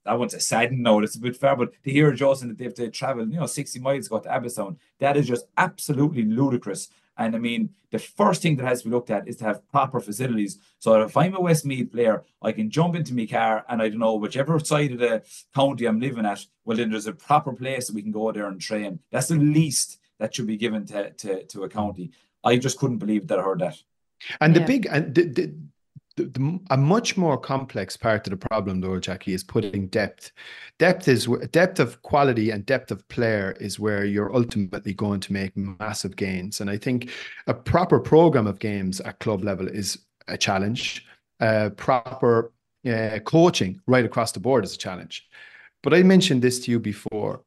[0.06, 2.64] I won't say saddened no, it's a bit fair, but to hear Joe that they
[2.66, 6.24] have to travel, you know, 60 miles to go to Abbotstown, that is just absolutely
[6.24, 6.90] ludicrous.
[7.26, 9.68] And I mean, the first thing that has to be looked at is to have
[9.70, 10.58] proper facilities.
[10.80, 14.00] So if I'm a Westmeath player, I can jump into my car and I don't
[14.00, 17.88] know, whichever side of the county I'm living at, well, then there's a proper place
[17.88, 19.00] that we can go there and train.
[19.12, 22.12] That's the least that should be given to, to, to a county.
[22.44, 23.78] I just couldn't believe that I heard that.
[24.40, 24.62] And yeah.
[24.62, 25.56] the big and the, the,
[26.26, 30.32] the, the, a much more complex part of the problem, though, Jacqui, is putting depth.
[30.78, 35.34] Depth is depth of quality and depth of player is where you're ultimately going to
[35.34, 36.62] make massive gains.
[36.62, 37.12] And I think
[37.48, 41.06] a proper program of games at club level is a challenge.
[41.40, 42.52] Uh, proper
[42.88, 45.28] uh, coaching right across the board is a challenge.
[45.84, 47.42] But I mentioned this to you before.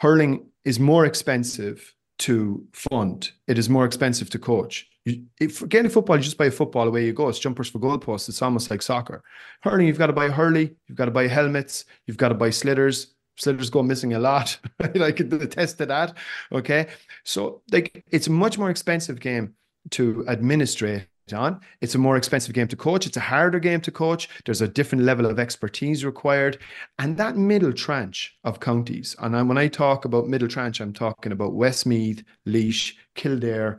[0.00, 3.30] Hurling is more expensive to fund.
[3.46, 6.88] It is more expensive to coach you, if getting football, you just buy a football
[6.88, 7.28] away you go.
[7.28, 8.28] It's jumpers for goalposts.
[8.28, 9.22] It's almost like soccer.
[9.62, 12.50] Hurling, you've got to buy hurley, you've got to buy helmets, you've got to buy
[12.50, 13.06] sliotars,
[13.38, 14.58] Sliotars go missing a lot.
[14.80, 16.16] I could attest to that.
[16.52, 16.86] Okay.
[17.22, 19.54] So like it's a much more expensive game
[19.90, 21.60] to administrate on.
[21.80, 23.06] It's a more expensive game to coach.
[23.06, 24.28] It's a harder game to coach.
[24.44, 26.58] There's a different level of expertise required.
[26.98, 31.32] And that middle tranche of counties, and when I talk about middle tranche, I'm talking
[31.32, 33.78] about Westmeath, Laois, Kildare.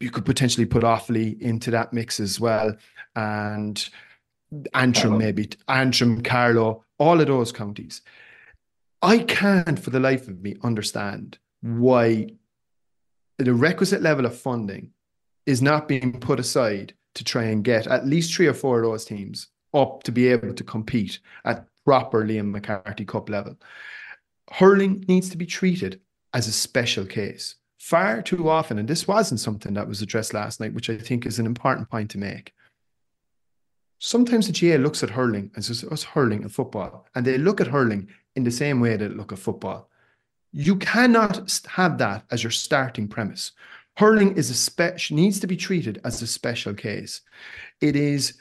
[0.00, 2.74] You could potentially put Offaly into that mix as well.
[3.14, 3.88] And
[4.74, 8.02] Antrim, maybe, Antrim, Carlow, all of those counties.
[9.02, 12.30] I can't for the life of me understand why
[13.38, 14.90] the requisite level of funding
[15.50, 18.84] is not being put aside to try and get at least three or four of
[18.90, 23.56] those teams up to be able to compete at proper Liam McCarthy Cup level.
[24.52, 26.00] Hurling needs to be treated
[26.32, 30.60] as a special case far too often, and this wasn't something that was addressed last
[30.60, 32.54] night, which I think is an important point to make.
[33.98, 37.66] Sometimes the GAA looks at hurling as us hurling and football, and they look at
[37.66, 39.88] hurling in the same way they look at football.
[40.52, 43.52] You cannot have that as your starting premise.
[43.96, 47.20] Hurling is a special needs to be treated as a special case.
[47.80, 48.38] It is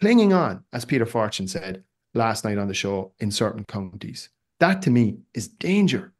[0.00, 1.84] clinging on, as Peter Fortune said
[2.14, 4.28] last night on the show, in certain counties.
[4.60, 6.12] That to me is danger.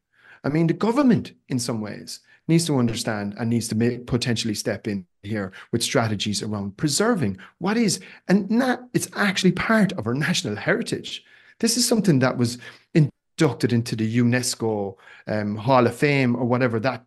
[0.43, 4.55] I mean, the government, in some ways, needs to understand and needs to make, potentially
[4.55, 10.07] step in here with strategies around preserving what is, and not, it's actually part of
[10.07, 11.24] our national heritage.
[11.61, 12.59] This is something that was
[12.93, 17.05] inducted into the UNESCO um, Hall of Fame or whatever that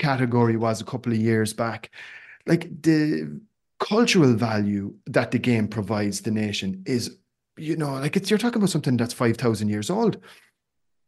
[0.00, 1.90] category was a couple of years back.
[2.46, 3.40] Like the
[3.78, 7.16] cultural value that the game provides the nation is,
[7.56, 10.18] you know, like it's you're talking about something that's five thousand years old.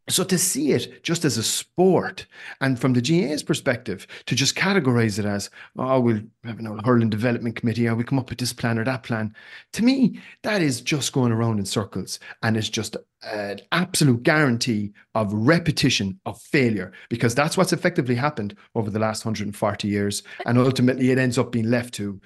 [0.09, 2.27] So to see it just as a sport,
[2.61, 5.49] and from the GAA's perspective, to just categorize it as,
[5.79, 8.85] oh, we'll have an hurling development committee, or we come up with this plan or
[8.85, 9.33] that plan,
[9.75, 14.93] to me, that is just going around in circles, and it's just an absolute guarantee
[15.15, 20.59] of repetition of failure, because that's what's effectively happened over the last 140 years, and
[20.59, 22.21] ultimately it ends up being left to,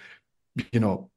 [0.72, 1.10] you know,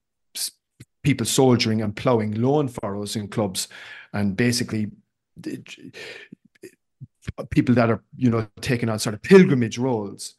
[1.03, 3.69] people soldiering and ploughing lawn furrows in clubs,
[4.11, 4.91] and basically
[7.49, 10.35] people that are you know taking on sort of pilgrimage roles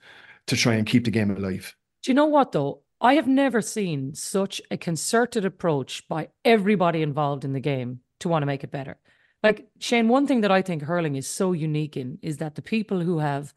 [0.46, 1.76] to try and keep the game alive.
[2.02, 2.82] Do you know what though?
[3.00, 8.28] I have never seen such a concerted approach by everybody involved in the game to
[8.28, 8.98] want to make it better.
[9.42, 12.62] Like Shane, one thing that I think hurling is so unique in is that the
[12.62, 13.54] people who have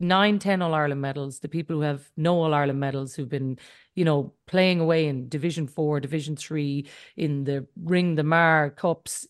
[0.00, 3.58] nine, ten All Ireland medals, the people who have no All Ireland medals, who've been,
[3.94, 6.86] you know, playing away in Division Four, Division Three,
[7.16, 9.26] in the Ring the Meagher Cups,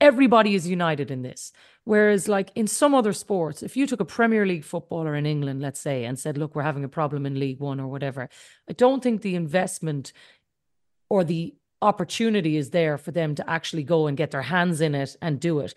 [0.00, 1.52] everybody is united in this.
[1.84, 5.60] Whereas, like in some other sports, if you took a Premier League footballer in England,
[5.60, 8.30] let's say, and said, look, we're having a problem in League One or whatever,
[8.68, 10.12] I don't think the investment
[11.10, 14.94] or the opportunity is there for them to actually go and get their hands in
[14.94, 15.74] it and do it.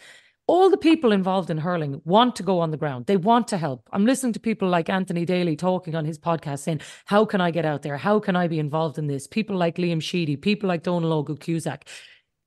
[0.47, 3.05] All the people involved in hurling want to go on the ground.
[3.05, 3.89] They want to help.
[3.91, 7.51] I'm listening to people like Anthony Daly talking on his podcast saying, How can I
[7.51, 7.97] get out there?
[7.97, 9.27] How can I be involved in this?
[9.27, 11.89] People like Liam Sheedy, people like Donal Óg Cusack.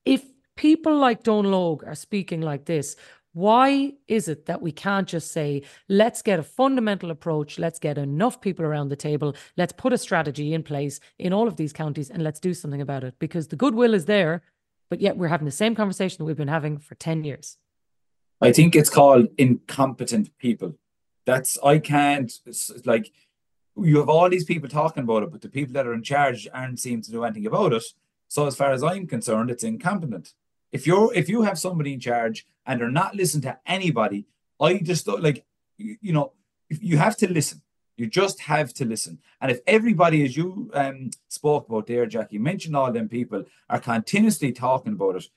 [0.03, 0.23] If
[0.57, 2.95] people like Donal Óg are speaking like this,
[3.33, 7.97] why is it that we can't just say, let's get a fundamental approach, let's get
[7.97, 11.71] enough people around the table, let's put a strategy in place in all of these
[11.71, 13.15] counties and let's do something about it?
[13.19, 14.41] Because the goodwill is there,
[14.89, 17.57] but yet we're having the same conversation that we've been having for 10 years.
[18.41, 20.75] I think it's called incompetent people.
[21.25, 22.31] That's, I can't,
[22.85, 23.11] like,
[23.77, 26.47] you have all these people talking about it, but the people that are in charge
[26.53, 27.83] aren't seem to do anything about it.
[28.27, 30.33] So, as far as I'm concerned, it's incompetent.
[30.71, 34.25] If you're if you have somebody in charge and they're not listening to anybody,
[34.59, 35.45] I just like
[35.77, 36.33] you, you know
[36.69, 37.61] you have to listen.
[37.97, 39.19] You just have to listen.
[39.41, 43.79] And if everybody, as you um, spoke about there, Jacqui, mentioned all them people are
[43.79, 45.27] continuously talking about it,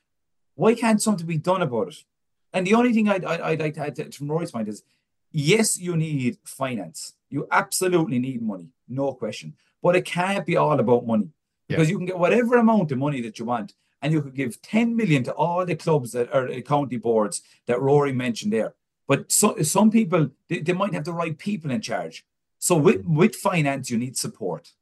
[0.55, 2.05] why can't something be done about it?
[2.53, 4.85] And the only thing I'd, I'd, like to add to, from Rory's point is,
[5.32, 7.14] yes, you need finance.
[7.28, 9.55] You absolutely need money, no question.
[9.82, 11.30] But it can't be all about money
[11.68, 13.74] because you can get whatever amount of money that you want
[14.05, 17.42] and you could give 10 million to all the clubs that are uh, county boards
[17.66, 18.74] that Rory mentioned there.
[19.09, 22.24] But so, some people, they, they might have the right people in charge.
[22.59, 24.72] So with, with finance, you need support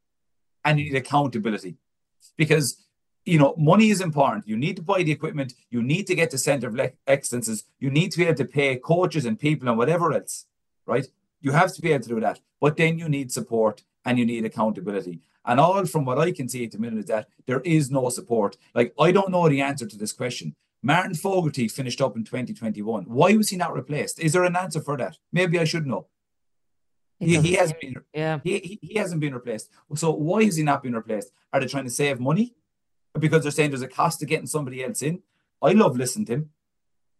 [0.64, 1.76] and you need accountability
[2.36, 2.84] because
[3.24, 4.48] you know money is important.
[4.48, 5.54] You need to buy the equipment.
[5.70, 7.64] You need to get the center of excellences.
[7.78, 10.46] You need to be able to pay coaches and people and whatever else
[10.86, 11.06] right?
[11.40, 12.40] You have to be able to do that.
[12.60, 16.48] But then you need support and you need accountability and all from what I can
[16.48, 18.56] see at the minute is that there is no support.
[18.74, 20.54] Like, I don't know the answer to this question.
[20.82, 23.04] Martin Fogarty finished up in 2021.
[23.04, 24.18] Why was he not replaced?
[24.18, 25.18] Is there an answer for that?
[25.32, 26.06] Maybe I should know.
[27.18, 28.40] He, he hasn't been yeah.
[28.42, 29.70] he, he, he hasn't been replaced.
[29.94, 31.30] So why has he not been replaced?
[31.52, 32.54] Are they trying to save money?
[33.16, 35.22] Because they're saying there's a cost to getting somebody else in.
[35.60, 36.50] I love listening to him.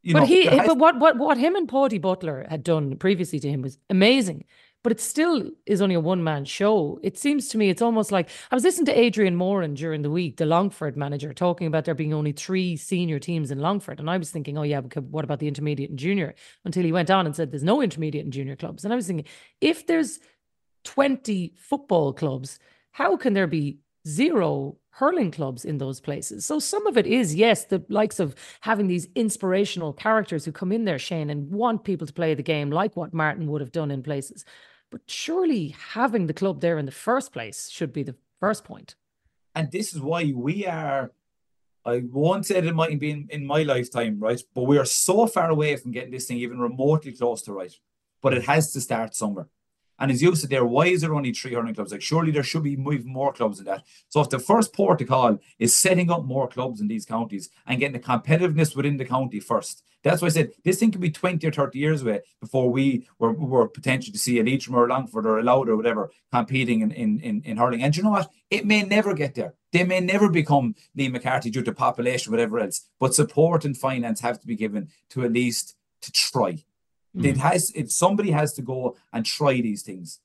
[0.03, 2.97] You but know, he, has- but what, what, what him and Paddy Butler had done
[2.97, 4.45] previously to him was amazing.
[4.83, 6.99] But it still is only a one man show.
[7.03, 10.11] It seems to me it's almost like I was listening to Adrian Moran during the
[10.11, 14.01] week, the Longford manager, talking about there being only three senior teams in Longford.
[14.01, 16.35] And I was thinking, oh, yeah, what about the intermediate and junior?
[16.65, 18.85] Until he went on and said there's no intermediate and junior clubs.
[18.85, 19.27] And I was thinking,
[19.61, 20.19] if there's
[20.85, 22.59] 20 football clubs,
[22.91, 26.45] how can there be zero hurling clubs in those places?
[26.45, 30.73] So some of it is, yes, the likes of having these inspirational characters who come
[30.73, 33.73] in there, Shane, and want people to play the game like what Martin would have
[33.73, 34.45] done in places.
[34.93, 38.95] But surely having the club there in the first place should be the first point.
[39.55, 41.13] and this is why we are.
[41.85, 44.41] I won't say it mightn't be in, in my lifetime, right?
[44.55, 47.75] But we are so far away from getting this thing even remotely close to right.
[48.23, 49.49] But it has to start somewhere.
[49.99, 51.93] And as you said there, why is there only three hurling clubs?
[51.93, 53.85] Like surely there should be even more clubs than that.
[54.11, 57.81] So if the first port call is setting up more clubs in these counties and
[57.81, 61.11] getting the competitiveness within the county first, that's why I said this thing could be
[61.11, 64.89] 20 or 30 years away before we were, were potentially to see a Leitrim or
[64.89, 67.83] Longford or a Louth or whatever competing in, in, in, in hurling.
[67.83, 68.31] And you know what?
[68.51, 69.55] It may never get there.
[69.73, 72.89] They may never become Liam McCarthy due to population, whatever else.
[72.99, 76.65] But support and finance have to be given to at least to try.
[77.15, 80.21] It has it somebody has to go and try these things.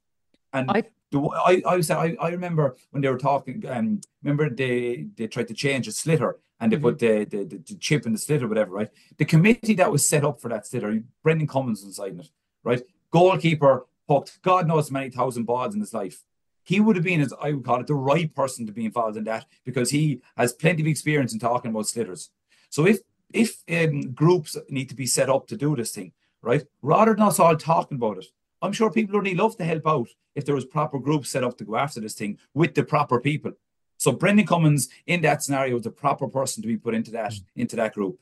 [0.53, 3.63] And I- the, I I was I, I remember when they were talking.
[3.67, 7.76] Um, remember they they tried to change a sliotar and they put the, the the
[7.76, 8.72] chip in the slit or whatever.
[8.72, 8.89] Right.
[9.18, 12.30] The committee that was set up for that sliotar, Brendan Cummins inside it.
[12.64, 12.82] Right.
[13.12, 16.24] Goalkeeper hooked God knows many thousand balls in his life.
[16.64, 19.16] He would have been, as I would call it, the right person to be involved
[19.16, 22.30] in that because he has plenty of experience in talking about sliotars.
[22.70, 22.99] So if
[23.34, 27.24] if um, groups need to be set up to do this thing, right, rather than
[27.24, 28.26] us all talking about it,
[28.62, 31.43] I'm sure people would only love to help out if there was proper groups set
[31.43, 33.53] up to go after this thing with the proper people.
[33.97, 37.33] So Brendan Cummins in that scenario is the proper person to be put into that
[37.33, 37.43] mm.
[37.55, 38.19] into that group.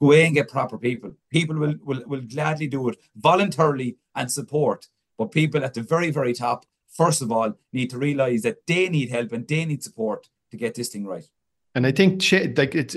[0.00, 1.12] Go away and get proper people.
[1.30, 4.88] People will, will will gladly do it voluntarily and support.
[5.16, 8.88] But people at the very, very top, first of all, need to realize that they
[8.88, 11.28] need help and they need support to get this thing right.
[11.74, 12.22] And I think
[12.56, 12.96] like it's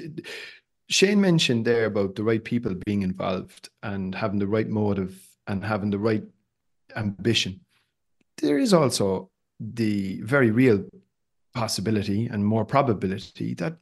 [0.90, 5.64] Shane mentioned there about the right people being involved and having the right motive and
[5.64, 6.24] having the right
[6.96, 7.62] ambition.
[8.38, 10.86] There is also the very real
[11.56, 13.78] possibility and more probability that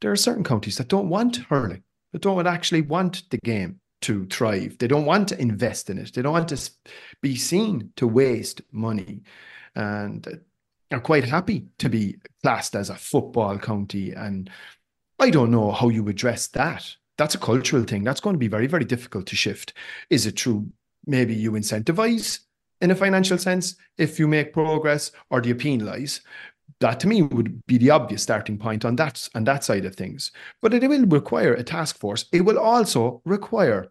[0.00, 4.26] there are certain counties that don't want hurling, that don't actually want the game to
[4.26, 4.76] thrive.
[4.78, 6.12] They don't want to invest in it.
[6.12, 6.70] They don't want to
[7.22, 9.22] be seen to waste money
[9.76, 10.40] and
[10.90, 14.10] are quite happy to be classed as a football county.
[14.12, 14.50] And
[15.20, 16.96] I don't know how you address that.
[17.16, 18.02] That's a cultural thing.
[18.02, 19.74] That's going to be very, very difficult to shift.
[20.10, 20.66] Is it true?
[21.06, 22.40] Maybe you incentivize
[22.80, 26.20] in a financial sense if you make progress, or do you penalize?
[26.80, 29.94] That to me would be the obvious starting point on that on that side of
[29.94, 30.32] things.
[30.60, 32.26] But it will require a task force.
[32.32, 33.90] It will also require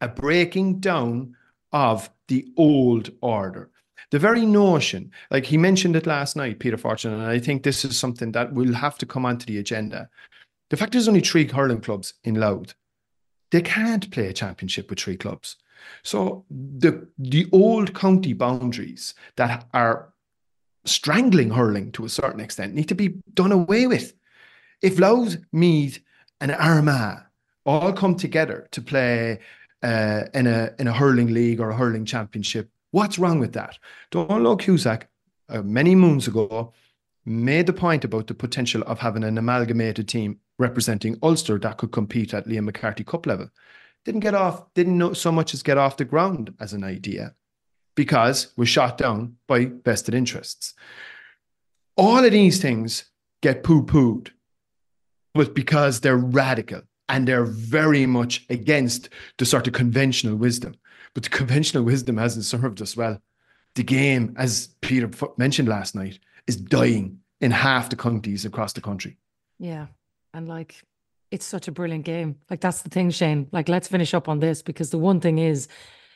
[0.00, 1.36] a breaking down
[1.72, 3.70] of the old order.
[4.10, 7.84] The very notion, like he mentioned it last night, Peter Fortune, and I think this
[7.84, 10.08] is something that will have to come onto the agenda.
[10.70, 12.74] The fact there's only three hurling clubs in Louth,
[13.50, 15.56] they can't play a championship with three clubs.
[16.02, 20.12] So the the old county boundaries that are
[20.86, 24.14] strangling hurling to a certain extent need to be done away with.
[24.82, 26.00] If Louth, Meath,
[26.40, 27.22] and Armagh
[27.64, 29.40] all come together to play
[29.82, 33.78] uh, in a in a hurling league or a hurling championship, what's wrong with that?
[34.10, 35.08] Donald Cusack,
[35.48, 36.72] uh, many moons ago,
[37.24, 41.92] made the point about the potential of having an amalgamated team representing Ulster that could
[41.92, 43.50] compete at Liam McCarthy Cup level.
[44.04, 47.34] Didn't get off, didn't know so much as get off the ground as an idea
[47.96, 50.74] because was shot down by vested interests.
[51.96, 53.06] All of these things
[53.42, 54.30] get poo-pooed,
[55.34, 60.76] but because they're radical and they're very much against the sort of conventional wisdom.
[61.14, 63.20] But the conventional wisdom hasn't served us well.
[63.74, 68.80] The game, as Peter mentioned last night, is dying in half the counties across the
[68.80, 69.16] country.
[69.58, 69.86] Yeah.
[70.34, 70.82] And like,
[71.30, 72.36] it's such a brilliant game.
[72.50, 73.48] Like, that's the thing, Shane.
[73.52, 75.68] Like, let's finish up on this because the one thing is,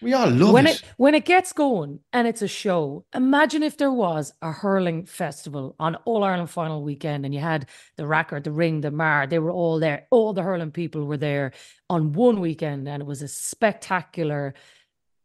[0.03, 0.77] We all love when it.
[0.77, 5.05] it when it gets going and it's a show, imagine if there was a hurling
[5.05, 9.29] festival on All Ireland final weekend and you had the Rackard, the Ring, the Meagher,
[9.29, 10.07] they were all there.
[10.11, 11.53] All the hurling people were there
[11.91, 14.55] on one weekend, and it was a spectacular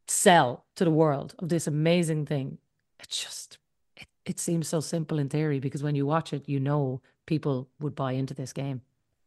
[0.08, 2.58] sell to the world of this amazing thing.
[3.00, 3.58] It just
[3.96, 7.70] it, it seems so simple in theory because when you watch it, you know people
[7.80, 8.82] would buy into this game.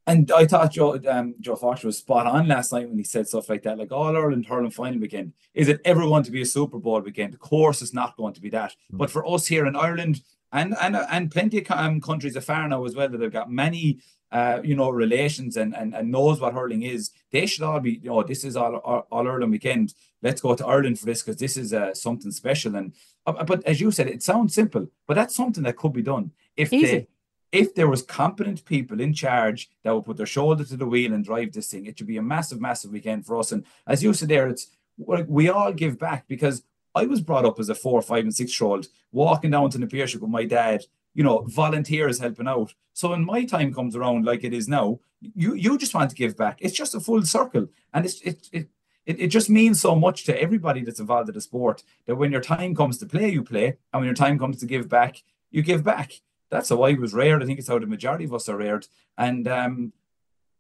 [0.09, 3.29] And I thought Joe um, Joe Fox was spot on last night when he said
[3.29, 5.35] stuff like that, like All Ireland hurling final weekend.
[5.53, 7.35] Is it ever going to be a Super Bowl weekend?
[7.35, 8.75] Of course, it's not going to be that.
[8.91, 8.97] Hmm.
[8.97, 12.85] But for us here in Ireland and and and plenty of um, countries afar now
[12.87, 14.01] as well that have got many
[14.31, 18.01] uh, you know, relations and, and and knows what hurling is, they should all be,
[18.03, 19.95] you know, this is all all, all Ireland weekend.
[20.23, 22.77] Let's go to Ireland for this because this is uh, something special.
[22.77, 22.95] And
[23.27, 26.33] uh, but as you said, it sounds simple, but that's something that could be done
[26.57, 26.87] if Easy.
[26.87, 27.07] they
[27.53, 31.13] if there was competent people in charge that would put their shoulder to the wheel
[31.13, 31.87] and drive this thing.
[31.87, 33.53] It should be a massive, massive weekend for us.
[33.53, 36.63] And as you said there, it's we all give back because
[36.95, 39.79] I was brought up as a four, five, and six year old walking down to
[39.79, 40.83] the Piership with my dad
[41.19, 42.73] you know, volunteers helping out.
[42.93, 46.17] So when my time comes around, like it is now, you you just want to
[46.17, 46.59] give back.
[46.61, 48.69] It's just a full circle, and it's it it.
[49.05, 52.31] It, it just means so much to everybody that's involved in the sport that when
[52.31, 55.23] your time comes to play, you play, and when your time comes to give back,
[55.51, 56.13] you give back.
[56.51, 57.43] That's how I was reared.
[57.43, 58.87] I think it's how the majority of us are reared.
[59.17, 59.93] And um,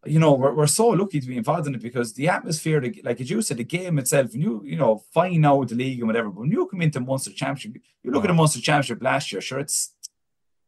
[0.05, 3.21] you know, we're, we're so lucky to be involved in it because the atmosphere, like
[3.21, 6.31] as you said, the game itself, you, you know, fine now the league and whatever,
[6.31, 9.41] but when you come into Munster Championship, you look at the Munster Championship last year,
[9.41, 9.95] sure, it's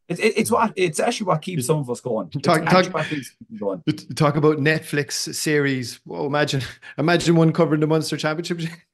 [0.09, 2.31] it, it, it's what it's actually what keeps some of us going.
[2.31, 3.83] Talk, talk, going.
[4.17, 6.01] talk about Netflix series.
[6.05, 6.63] Whoa, imagine
[6.99, 8.61] imagine one covering the Munster Championship.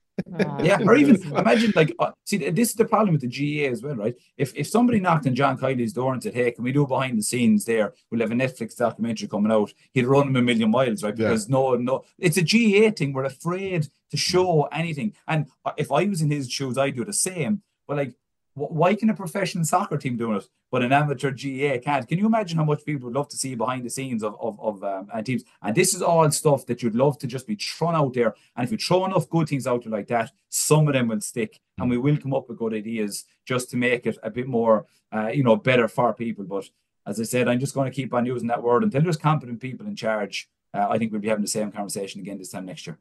[0.63, 3.83] yeah, or even imagine like uh, see this is the problem with the GAA as
[3.83, 4.15] well, right?
[4.37, 7.19] If if somebody knocked on John Kiely's door and said, "Hey, can we do behind
[7.19, 7.93] the scenes there?
[8.11, 11.15] We'll have a Netflix documentary coming out." He'd run him a million miles, right?
[11.15, 11.53] Because yeah.
[11.53, 13.13] no, no, it's a GAA thing.
[13.13, 17.05] We're afraid to show anything, and uh, if I was in his shoes, I'd do
[17.05, 17.63] the same.
[17.87, 18.15] But like
[18.57, 22.09] why can a professional soccer team do it, but an amateur GAA can't?
[22.09, 24.59] Can you imagine how much people would love to see behind the scenes of of,
[24.61, 25.45] of um, teams?
[25.61, 28.35] And this is all stuff that you'd love to just be thrown out there.
[28.57, 31.21] And if you throw enough good things out there like that, some of them will
[31.21, 34.47] stick, and we will come up with good ideas just to make it a bit
[34.47, 36.45] more, uh, you know, better for people.
[36.45, 36.71] But
[37.07, 39.61] as I said, I'm just going to keep on using that word until there's competent
[39.61, 40.49] people in charge.
[40.73, 42.99] Uh, I think we'll be having the same conversation again this time next year.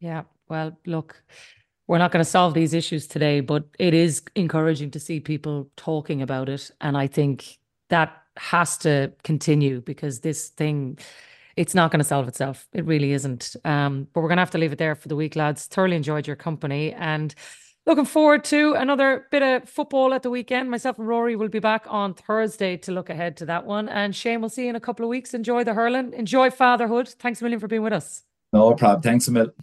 [0.00, 0.24] Yeah.
[0.48, 1.22] Well, look,
[1.88, 5.70] we're not going to solve these issues today, but it is encouraging to see people
[5.76, 6.70] talking about it.
[6.80, 7.58] And I think
[7.88, 10.98] that has to continue because this thing,
[11.56, 12.68] it's not going to solve itself.
[12.74, 13.56] It really isn't.
[13.64, 15.64] Um, but we're going to have to leave it there for the week, lads.
[15.64, 17.34] Thoroughly enjoyed your company and
[17.86, 20.70] looking forward to another bit of football at the weekend.
[20.70, 23.88] Myself and Rory will be back on Thursday to look ahead to that one.
[23.88, 25.32] And Shane, we'll see you in a couple of weeks.
[25.32, 27.08] Enjoy the hurling, enjoy fatherhood.
[27.08, 28.24] Thanks a million for being with us.
[28.52, 29.00] No problem.
[29.00, 29.54] Thanks a million.